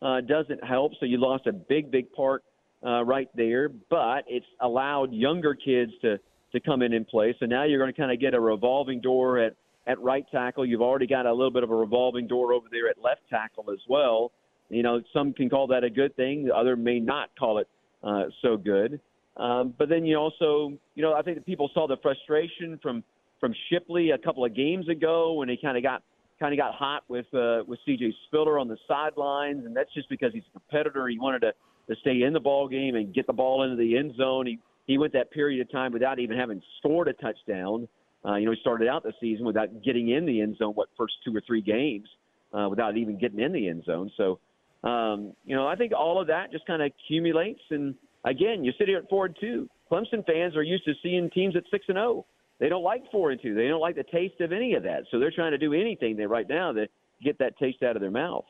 [0.00, 0.92] uh, doesn't help.
[0.98, 2.42] So you lost a big, big part
[2.86, 6.18] uh, right there, but it's allowed younger kids to
[6.52, 7.36] to come in and play.
[7.38, 10.64] So now you're going to kind of get a revolving door at at right tackle.
[10.64, 13.70] You've already got a little bit of a revolving door over there at left tackle
[13.70, 14.32] as well.
[14.70, 16.46] You know, some can call that a good thing.
[16.46, 17.68] The other may not call it
[18.02, 19.00] uh, so good.
[19.36, 23.04] Um, but then you also, you know, I think that people saw the frustration from
[23.38, 26.02] from Shipley a couple of games ago when he kind of got
[26.38, 28.14] kind of got hot with uh, with C.J.
[28.26, 31.08] Spiller on the sidelines, and that's just because he's a competitor.
[31.08, 31.52] He wanted to
[31.88, 34.46] to stay in the ball game and get the ball into the end zone.
[34.46, 37.88] He he went that period of time without even having scored a touchdown.
[38.24, 40.72] Uh, you know, he started out the season without getting in the end zone.
[40.74, 42.08] What first two or three games
[42.52, 44.10] uh, without even getting in the end zone.
[44.16, 44.38] So,
[44.86, 48.72] um, you know, I think all of that just kind of accumulates and again, you
[48.78, 49.68] sit here at four and two.
[49.90, 52.08] Clemson fans are used to seeing teams at six and zero.
[52.08, 52.26] Oh.
[52.58, 53.54] They don't like four and two.
[53.54, 55.04] They don't like the taste of any of that.
[55.10, 56.86] So they're trying to do anything they right now to
[57.24, 58.44] get that taste out of their mouth.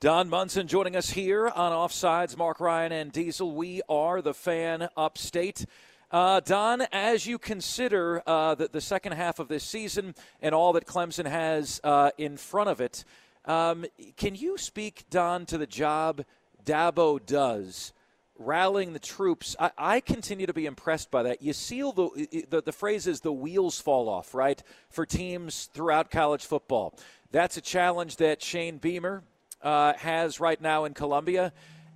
[0.00, 2.36] Don Munson joining us here on Offsides.
[2.36, 3.54] Mark Ryan and Diesel.
[3.54, 5.66] We are the fan upstate.
[6.10, 10.72] Uh, Don, as you consider uh, the, the, second half of this season and all
[10.74, 13.04] that Clemson has uh, in front of it,
[13.46, 13.84] um,
[14.16, 16.24] can you speak, Don, to the job
[16.66, 17.94] Dabo does,
[18.38, 21.40] rallying the troops, I, I, continue to be impressed by that.
[21.40, 26.10] You see the, the the phrase is the wheels fall off, right, for teams throughout
[26.10, 26.98] college football.
[27.30, 29.22] That's a challenge that Shane Beamer
[29.62, 31.52] uh, has right now in Columbia.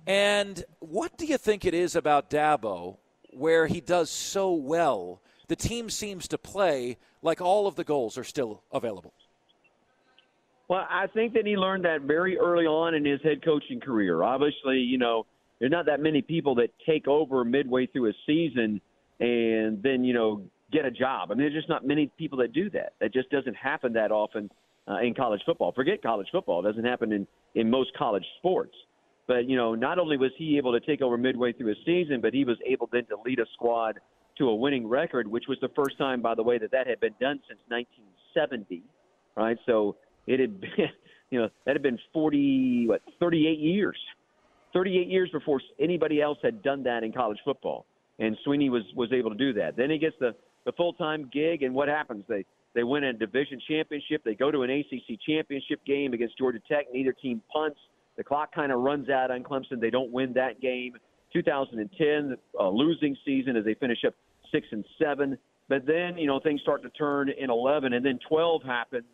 [0.07, 2.97] And what do you think it is about Dabo
[3.31, 5.21] where he does so well?
[5.47, 9.13] The team seems to play like all of the goals are still available.
[10.71, 14.23] Well, I think that he learned that very early on in his head coaching career.
[14.23, 15.25] Obviously, you know,
[15.59, 18.79] there's not that many people that take over midway through a season
[19.19, 21.29] and then, you know, get a job.
[21.29, 22.93] I mean, there's just not many people that do that.
[23.01, 24.49] That just doesn't happen that often
[24.87, 25.73] uh, in college football.
[25.73, 28.73] Forget college football; it doesn't happen in in most college sports.
[29.27, 32.21] But you know, not only was he able to take over midway through a season,
[32.21, 33.99] but he was able then to lead a squad
[34.37, 37.01] to a winning record, which was the first time, by the way, that that had
[37.01, 38.83] been done since 1970.
[39.35, 40.69] Right, so it had been,
[41.29, 43.97] you know, that had been 40, what, 38 years.
[44.73, 47.85] 38 years before anybody else had done that in college football.
[48.19, 49.75] And Swinney was, was able to do that.
[49.75, 50.33] Then he gets the,
[50.65, 52.23] the full time gig, and what happens?
[52.29, 54.23] They, they win a division championship.
[54.23, 56.85] They go to an ACC championship game against Georgia Tech.
[56.93, 57.79] Neither team punts.
[58.17, 59.79] The clock kind of runs out on Clemson.
[59.79, 60.93] They don't win that game.
[61.33, 64.13] 2010, a uh, losing season as they finish up
[64.51, 65.37] six and seven.
[65.69, 69.05] But then, you know, things start to turn in 11, and then 12 happens,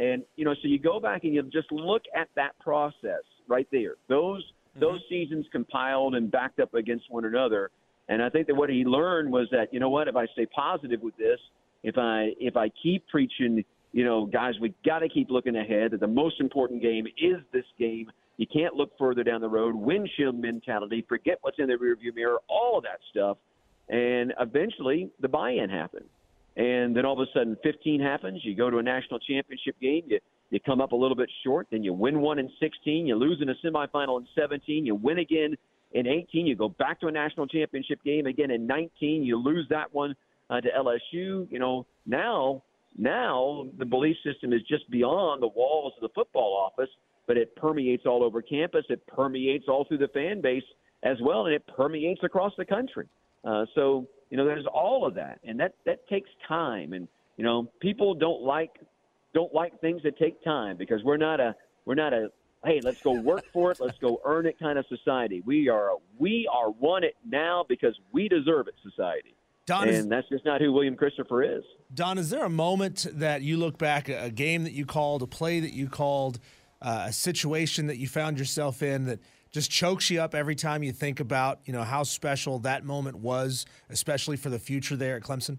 [0.00, 3.68] and you know, so you go back and you just look at that process right
[3.70, 3.94] there.
[4.08, 4.80] Those mm-hmm.
[4.80, 7.70] those seasons compiled and backed up against one another.
[8.08, 10.46] And I think that what he learned was that you know what, if I stay
[10.46, 11.38] positive with this,
[11.82, 15.90] if I if I keep preaching, you know, guys, we got to keep looking ahead.
[15.90, 18.10] That the most important game is this game.
[18.38, 19.74] You can't look further down the road.
[19.74, 21.04] Windshield mentality.
[21.06, 22.38] Forget what's in the rearview mirror.
[22.48, 23.36] All of that stuff.
[23.90, 26.06] And eventually, the buy-in happened
[26.56, 28.40] and then all of a sudden 15 happens.
[28.44, 30.02] You go to a national championship game.
[30.06, 30.18] You
[30.50, 31.68] you come up a little bit short.
[31.70, 33.06] Then you win one in 16.
[33.06, 34.84] You lose in a semifinal in 17.
[34.84, 35.56] You win again
[35.92, 36.46] in 18.
[36.46, 39.22] You go back to a national championship game again in 19.
[39.22, 40.16] You lose that one
[40.50, 41.50] uh, to LSU.
[41.50, 42.62] You know now
[42.98, 46.90] now the belief system is just beyond the walls of the football office,
[47.26, 48.84] but it permeates all over campus.
[48.88, 50.64] It permeates all through the fan base
[51.02, 53.06] as well, and it permeates across the country.
[53.44, 56.92] Uh, so you know, there's all of that, and that that takes time.
[56.92, 58.70] And you know, people don't like
[59.34, 61.54] don't like things that take time because we're not a
[61.84, 62.28] we're not a
[62.64, 65.42] hey let's go work for it let's go earn it kind of society.
[65.44, 69.34] We are a, we are want it now because we deserve it society.
[69.66, 71.62] Don, and is, that's just not who William Christopher is.
[71.94, 75.26] Don, is there a moment that you look back, a game that you called, a
[75.26, 76.40] play that you called,
[76.82, 79.20] uh, a situation that you found yourself in that
[79.52, 83.18] just chokes you up every time you think about, you know, how special that moment
[83.18, 85.58] was, especially for the future there at Clemson?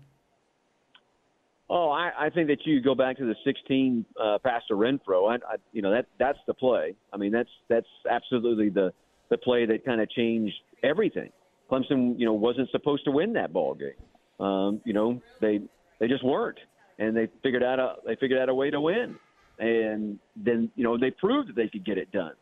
[1.69, 5.31] Oh, I, I think that you go back to the 16 uh, pass to Renfro.
[5.31, 6.95] I, I, you know, that that's the play.
[7.13, 8.91] I mean, that's that's absolutely the
[9.29, 11.31] the play that kind of changed everything.
[11.71, 14.45] Clemson, you know, wasn't supposed to win that ball game.
[14.45, 15.61] Um, you know, they
[15.99, 16.57] they just weren't,
[16.99, 19.15] and they figured out a they figured out a way to win,
[19.57, 22.33] and then you know they proved that they could get it done,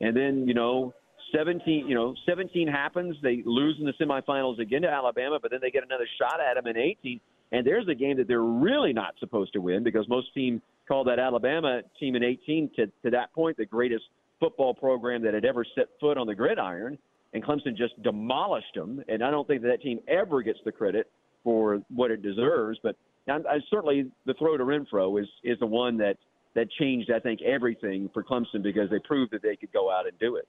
[0.00, 0.94] and then you know
[1.34, 5.60] 17 you know 17 happens they lose in the semifinals again to Alabama, but then
[5.62, 7.20] they get another shot at them in 18,
[7.52, 11.04] and there's a game that they're really not supposed to win because most teams call
[11.04, 14.04] that Alabama team in 18 to to that point the greatest
[14.38, 16.98] football program that had ever set foot on the gridiron
[17.32, 19.02] and Clemson just demolished them.
[19.08, 21.10] And I don't think that, that team ever gets the credit
[21.44, 22.78] for what it deserves.
[22.82, 22.96] But
[23.28, 26.16] I, I, certainly the throw to Renfro is is the one that
[26.54, 30.06] that changed, I think, everything for Clemson because they proved that they could go out
[30.06, 30.48] and do it.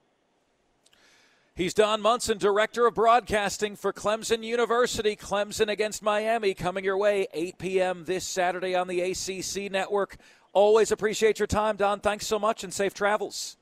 [1.54, 5.16] He's Don Munson, Director of Broadcasting for Clemson University.
[5.16, 8.04] Clemson against Miami coming your way 8 p.m.
[8.06, 10.16] this Saturday on the ACC Network.
[10.54, 12.00] Always appreciate your time, Don.
[12.00, 13.58] Thanks so much and safe travels.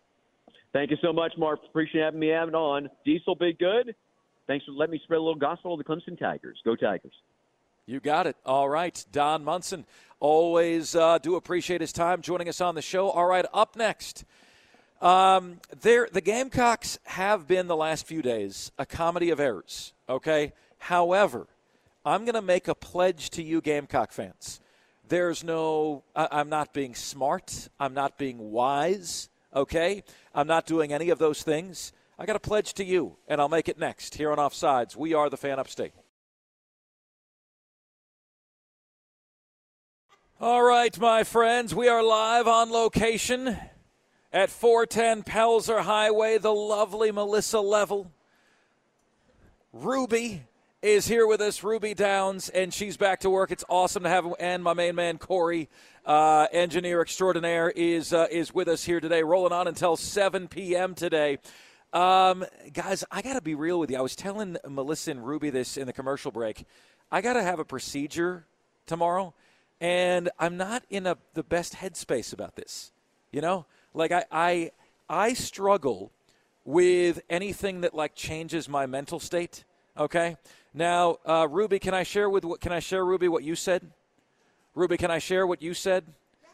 [0.72, 1.59] Thank you so much, Mark.
[1.68, 2.88] Appreciate having me having on.
[3.05, 3.95] Diesel, be good.
[4.47, 6.59] Thanks for letting me spread a little gospel of the Clemson Tigers.
[6.64, 7.14] Go Tigers.
[7.91, 8.36] You got it.
[8.47, 9.05] All right.
[9.11, 9.84] Don Munson,
[10.20, 13.11] always uh, do appreciate his time joining us on the show.
[13.11, 14.24] All right, up next.
[15.03, 19.93] Um, there, the Gamecocks have been the last few days a comedy of errors.
[20.09, 20.53] Okay.
[20.78, 21.49] However,
[22.05, 24.61] I'm going to make a pledge to you, Gamecock fans.
[25.09, 27.68] There's no, I, I'm not being smart.
[27.80, 30.05] I'm not being wise okay?
[30.34, 31.93] I'm not doing any of those things.
[32.18, 34.95] I got a pledge to you, and I'll make it next here on Offsides.
[34.95, 35.93] We are the fan upstate.
[40.43, 43.59] All right, my friends, we are live on location
[44.32, 48.11] at 410 Pelzer Highway, the lovely Melissa Level.
[49.74, 50.45] Ruby
[50.80, 53.51] is here with us, Ruby Downs, and she's back to work.
[53.51, 55.68] It's awesome to have and my main man Corey,
[56.07, 60.95] uh, engineer extraordinaire, is uh, is with us here today, rolling on until 7 p.m.
[60.95, 61.36] today.
[61.93, 63.99] Um, guys, I got to be real with you.
[63.99, 66.64] I was telling Melissa and Ruby this in the commercial break.
[67.12, 68.47] I got to have a procedure
[68.86, 69.34] tomorrow,
[69.80, 72.92] and I'm not in a, the best headspace about this.
[73.32, 74.70] You know, like I, I
[75.08, 76.12] I struggle
[76.64, 79.64] with anything that like changes my mental state.
[79.96, 80.36] Okay.
[80.72, 82.60] Now, uh, Ruby, can I share with what?
[82.60, 83.90] can I share Ruby what you said?
[84.74, 86.04] Ruby, can I share what you said?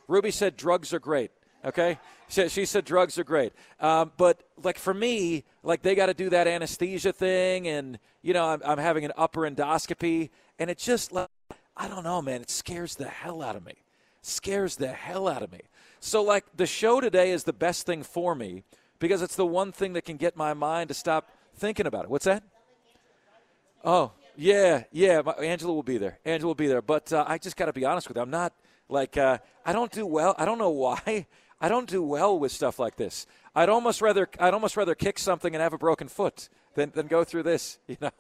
[0.09, 1.31] Ruby said drugs are great.
[1.65, 1.99] Okay,
[2.29, 6.15] she, she said drugs are great, um, but like for me, like they got to
[6.15, 10.79] do that anesthesia thing, and you know I'm, I'm having an upper endoscopy, and it
[10.79, 11.29] just like
[11.77, 13.75] I don't know, man, it scares the hell out of me.
[14.23, 15.61] Scares the hell out of me.
[16.01, 18.65] So like the show today is the best thing for me
[18.99, 22.11] because it's the one thing that can get my mind to stop thinking about it.
[22.11, 22.43] What's that?
[23.85, 25.21] Oh, yeah, yeah.
[25.41, 26.19] Angela will be there.
[26.25, 26.83] Angela will be there.
[26.83, 28.23] But uh, I just got to be honest with you.
[28.23, 28.53] I'm not
[28.89, 30.35] like uh, I don't do well.
[30.39, 31.27] I don't know why.
[31.61, 33.27] I don't do well with stuff like this.
[33.55, 37.07] I'd almost rather I'd almost rather kick something and have a broken foot than than
[37.07, 37.79] go through this.
[37.89, 38.11] You know.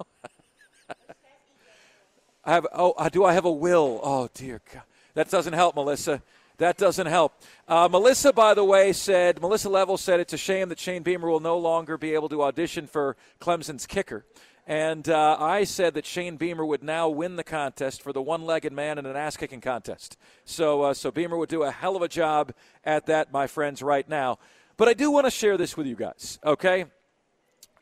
[2.47, 2.67] I have.
[2.73, 4.01] Oh, uh, do I have a will?
[4.03, 4.85] Oh dear God,
[5.15, 6.23] that doesn't help, Melissa.
[6.59, 7.35] That doesn't help.
[7.69, 11.29] Uh, Melissa, by the way, said Melissa Level said it's a shame that Shane Beamer
[11.29, 14.25] will no longer be able to audition for Clemson's kicker.
[14.67, 18.73] And uh, I said that Shane Beamer would now win the contest for the one-legged
[18.73, 20.17] man in an ass-kicking contest.
[20.45, 23.83] So, uh, so Beamer would do a hell of a job at that, my friends,
[23.83, 24.39] right now.
[24.77, 26.41] But I do want to share this with you guys.
[26.45, 26.87] Okay,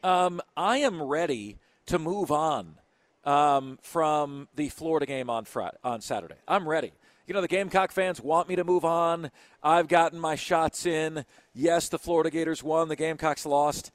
[0.02, 2.76] um, I am ready to move on
[3.24, 6.36] um, from the Florida game on Friday, on Saturday.
[6.46, 6.92] I'm ready.
[7.26, 9.30] You know, the Gamecock fans want me to move on.
[9.62, 11.24] I've gotten my shots in.
[11.54, 12.88] Yes, the Florida Gators won.
[12.88, 13.92] The Gamecocks lost.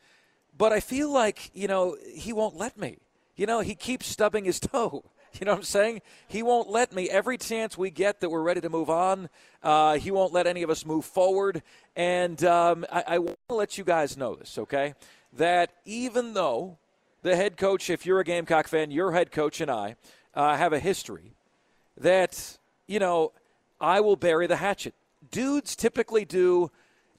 [0.57, 2.97] But I feel like, you know, he won't let me.
[3.35, 5.03] You know, he keeps stubbing his toe.
[5.39, 6.01] You know what I'm saying?
[6.27, 7.07] He won't let me.
[7.07, 9.29] Every chance we get that we're ready to move on,
[9.61, 11.61] uh, he won't let any of us move forward.
[11.95, 14.95] And um, I, I want to let you guys know this, okay?
[15.33, 16.79] That even though
[17.21, 19.95] the head coach, if you're a Gamecock fan, your head coach and I
[20.33, 21.33] uh, have a history,
[21.97, 22.57] that,
[22.87, 23.33] you know,
[23.79, 24.93] I will bury the hatchet.
[25.31, 26.71] Dudes typically do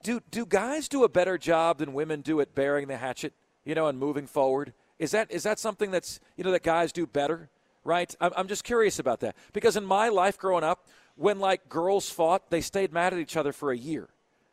[0.02, 3.34] do do guys do a better job than women do at burying the hatchet,
[3.64, 4.72] you know, and moving forward?
[4.98, 7.50] Is that is that something that's you know that guys do better?
[7.84, 8.14] Right?
[8.20, 10.86] I'm, I'm just curious about that because in my life growing up,
[11.16, 14.08] when like girls fought, they stayed mad at each other for a year.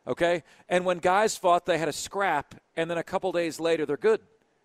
[0.06, 0.42] Okay?
[0.68, 3.98] And when guys fought, they had a scrap, and then a couple days later, they're
[3.98, 4.20] good.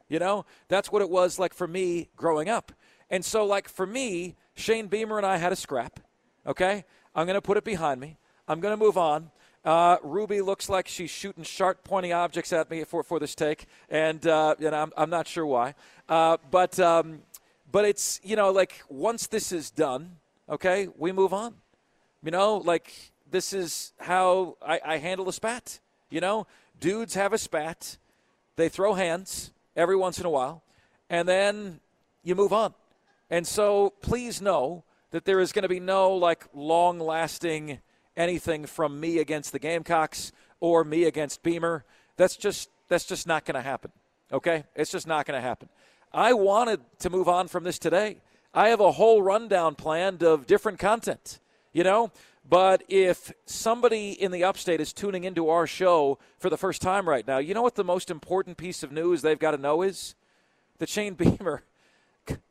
[0.10, 0.46] You know?
[0.68, 2.72] That's what it was like for me growing up.
[3.10, 6.00] And so, like for me, Shane Beamer and I had a scrap.
[6.46, 6.86] Okay?
[7.16, 8.18] I'm going to put it behind me.
[8.48, 9.32] I'm going to move on.
[9.64, 13.66] Uh, Ruby looks like she's shooting sharp, pointy objects at me for, for this take,
[13.90, 15.76] and uh, know, I'm, I'm not sure why.
[16.10, 17.22] Uh, but um,
[17.72, 20.18] but it's you know like once this is done,
[20.50, 21.56] okay, we move on.
[22.22, 22.94] You know, like
[23.32, 25.80] this is how I, I handle a spat.
[26.10, 26.46] You know,
[26.82, 27.98] dudes have a spat,
[28.58, 30.64] they throw hands every once in a while,
[31.10, 31.80] and then
[32.24, 32.74] you move on.
[33.30, 37.80] And so please know that there is going to be no like long lasting
[38.16, 41.84] anything from me against the Gamecocks or me against Beamer.
[42.16, 43.92] That's just that's just not going to happen.
[44.32, 44.66] Okay?
[44.76, 45.70] It's just not going to happen.
[46.14, 48.18] I wanted to move on from this today.
[48.54, 51.40] I have a whole rundown planned of different content,
[51.72, 52.12] you know?
[52.48, 57.08] But if somebody in the upstate is tuning into our show for the first time
[57.08, 59.82] right now, you know what the most important piece of news they've got to know
[59.82, 60.16] is?
[60.80, 61.64] That Shane Beamer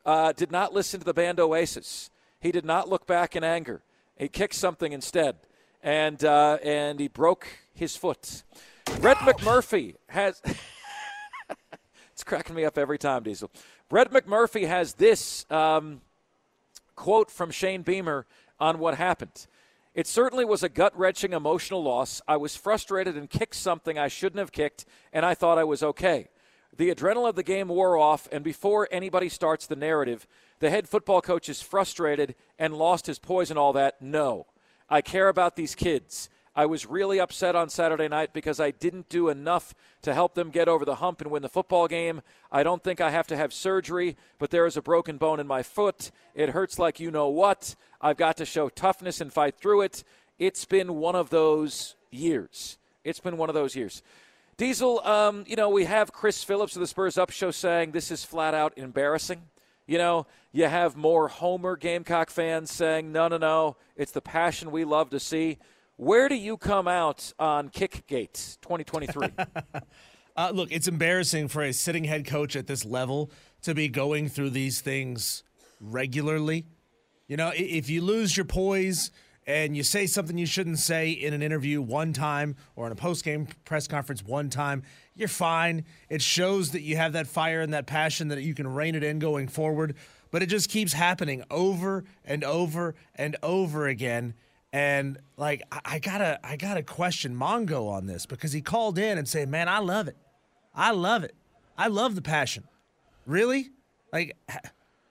[0.07, 2.11] uh, did not listen to the band Oasis.
[2.41, 3.83] He did not look back in anger.
[4.17, 5.37] He kicked something instead
[5.83, 8.45] and uh, and he broke his foot.
[9.01, 10.41] Brett McMurphy has.
[12.13, 13.51] it's cracking me up every time, Diesel.
[13.89, 16.01] Brett McMurphy has this um,
[16.95, 18.27] quote from Shane Beamer
[18.61, 19.47] on what happened.
[19.95, 22.23] It certainly was a gut wrenching emotional loss.
[22.27, 25.83] I was frustrated and kicked something I shouldn't have kicked, and I thought I was
[25.83, 26.29] okay.
[26.75, 30.27] The adrenaline of the game wore off, and before anybody starts the narrative,
[30.61, 34.01] the head football coach is frustrated and lost his poise and all that.
[34.01, 34.47] No.
[34.89, 36.31] I care about these kids.
[36.55, 40.51] I was really upset on Saturday night because I didn't do enough to help them
[40.51, 42.21] get over the hump and win the football game.
[42.51, 45.47] I don't think I have to have surgery, but there is a broken bone in
[45.47, 46.11] my foot.
[46.35, 47.75] It hurts like you know what.
[48.01, 50.05] I've got to show toughness and fight through it.
[50.39, 52.77] It's been one of those years.
[53.03, 54.03] It's been one of those years.
[54.59, 58.11] Diesel, um, you know, we have Chris Phillips of the Spurs Up Show saying this
[58.11, 59.43] is flat out embarrassing.
[59.87, 64.71] You know, you have more Homer Gamecock fans saying, no, no, no, it's the passion
[64.71, 65.59] we love to see.
[66.03, 69.29] Where do you come out on Kickgate 2023?
[70.37, 73.31] uh, look, it's embarrassing for a sitting head coach at this level
[73.63, 75.45] to be going through these things
[75.81, 76.67] regularly.
[77.29, 79.13] You know, if you lose your poise
[79.47, 82.97] and you say something you shouldn't say in an interview one time or in a
[82.97, 84.83] post game press conference one time,
[85.15, 85.85] you're fine.
[86.11, 89.05] It shows that you have that fire and that passion that you can rein it
[89.05, 89.95] in going forward.
[90.33, 94.35] But it just keeps happening over and over and over again.
[94.73, 99.29] And like I, gotta I gotta question Mongo on this because he called in and
[99.29, 100.17] said, Man, I love it.
[100.75, 101.35] I love it.
[101.77, 102.65] I love the passion.
[103.27, 103.71] Really?
[104.13, 104.37] Like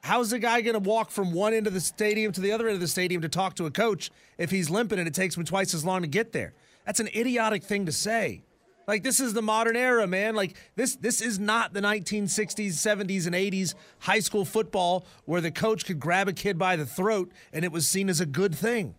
[0.01, 2.75] how's the guy gonna walk from one end of the stadium to the other end
[2.75, 4.09] of the stadium to talk to a coach
[4.39, 6.53] if he's limping and it takes him twice as long to get there?
[6.85, 8.41] That's an idiotic thing to say.
[8.87, 10.33] Like this is the modern era, man.
[10.33, 15.51] Like this this is not the 1960s, 70s and 80s high school football where the
[15.51, 18.55] coach could grab a kid by the throat and it was seen as a good
[18.55, 18.95] thing.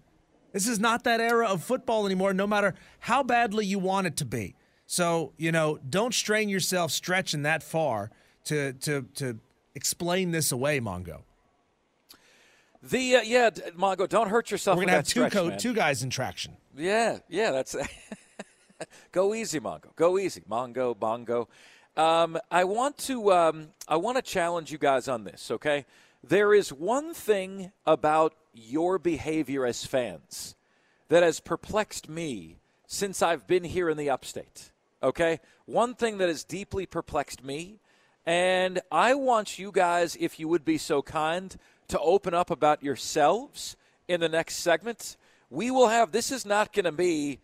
[0.53, 4.17] This is not that era of football anymore no matter how badly you want it
[4.19, 4.55] to be.
[4.87, 8.11] So, you know, don't strain yourself stretching that far
[8.45, 9.39] to to to
[9.75, 11.23] explain this away, Mongo.
[12.83, 14.77] The uh, yeah, Mongo, don't hurt yourself.
[14.77, 16.57] We're gonna have two stretch, co- two guys in traction.
[16.77, 17.77] Yeah, yeah, that's
[19.13, 19.95] Go easy, Mongo.
[19.97, 21.49] Go easy, Mongo, Bongo.
[21.97, 25.51] Um, I want to um, I want to challenge you guys on this.
[25.51, 25.85] Okay,
[26.25, 30.55] there is one thing about your behavior as fans
[31.09, 34.71] that has perplexed me since I've been here in the upstate.
[35.03, 37.81] Okay, one thing that has deeply perplexed me,
[38.25, 41.57] and I want you guys, if you would be so kind,
[41.89, 43.77] to open up about yourselves
[44.07, 45.17] in the next segment.
[45.51, 47.41] We will have this is not going to be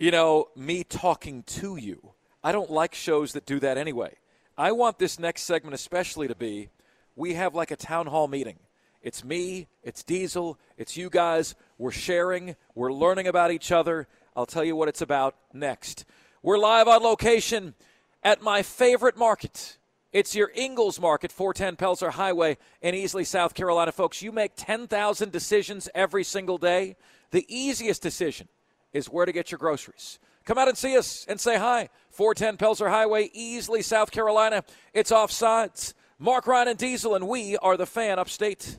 [0.00, 2.14] you know, me talking to you.
[2.42, 4.14] I don't like shows that do that anyway.
[4.56, 6.70] I want this next segment especially to be
[7.14, 8.58] we have like a town hall meeting.
[9.02, 11.54] It's me, it's Diesel, it's you guys.
[11.78, 14.06] We're sharing, we're learning about each other.
[14.36, 16.04] I'll tell you what it's about next.
[16.42, 17.74] We're live on location
[18.22, 19.78] at my favorite market.
[20.12, 23.90] It's your Ingles Market, 410 Pelzer Highway in Easley, South Carolina.
[23.90, 26.96] Folks, you make 10,000 decisions every single day.
[27.30, 28.48] The easiest decision
[28.92, 30.18] is where to get your groceries.
[30.44, 31.88] Come out and see us and say hi.
[32.10, 34.64] 410 Pelzer Highway, Easley, South Carolina.
[34.92, 35.94] It's offsides.
[36.18, 38.78] Mark Ryan and Diesel, and we are the fan upstate.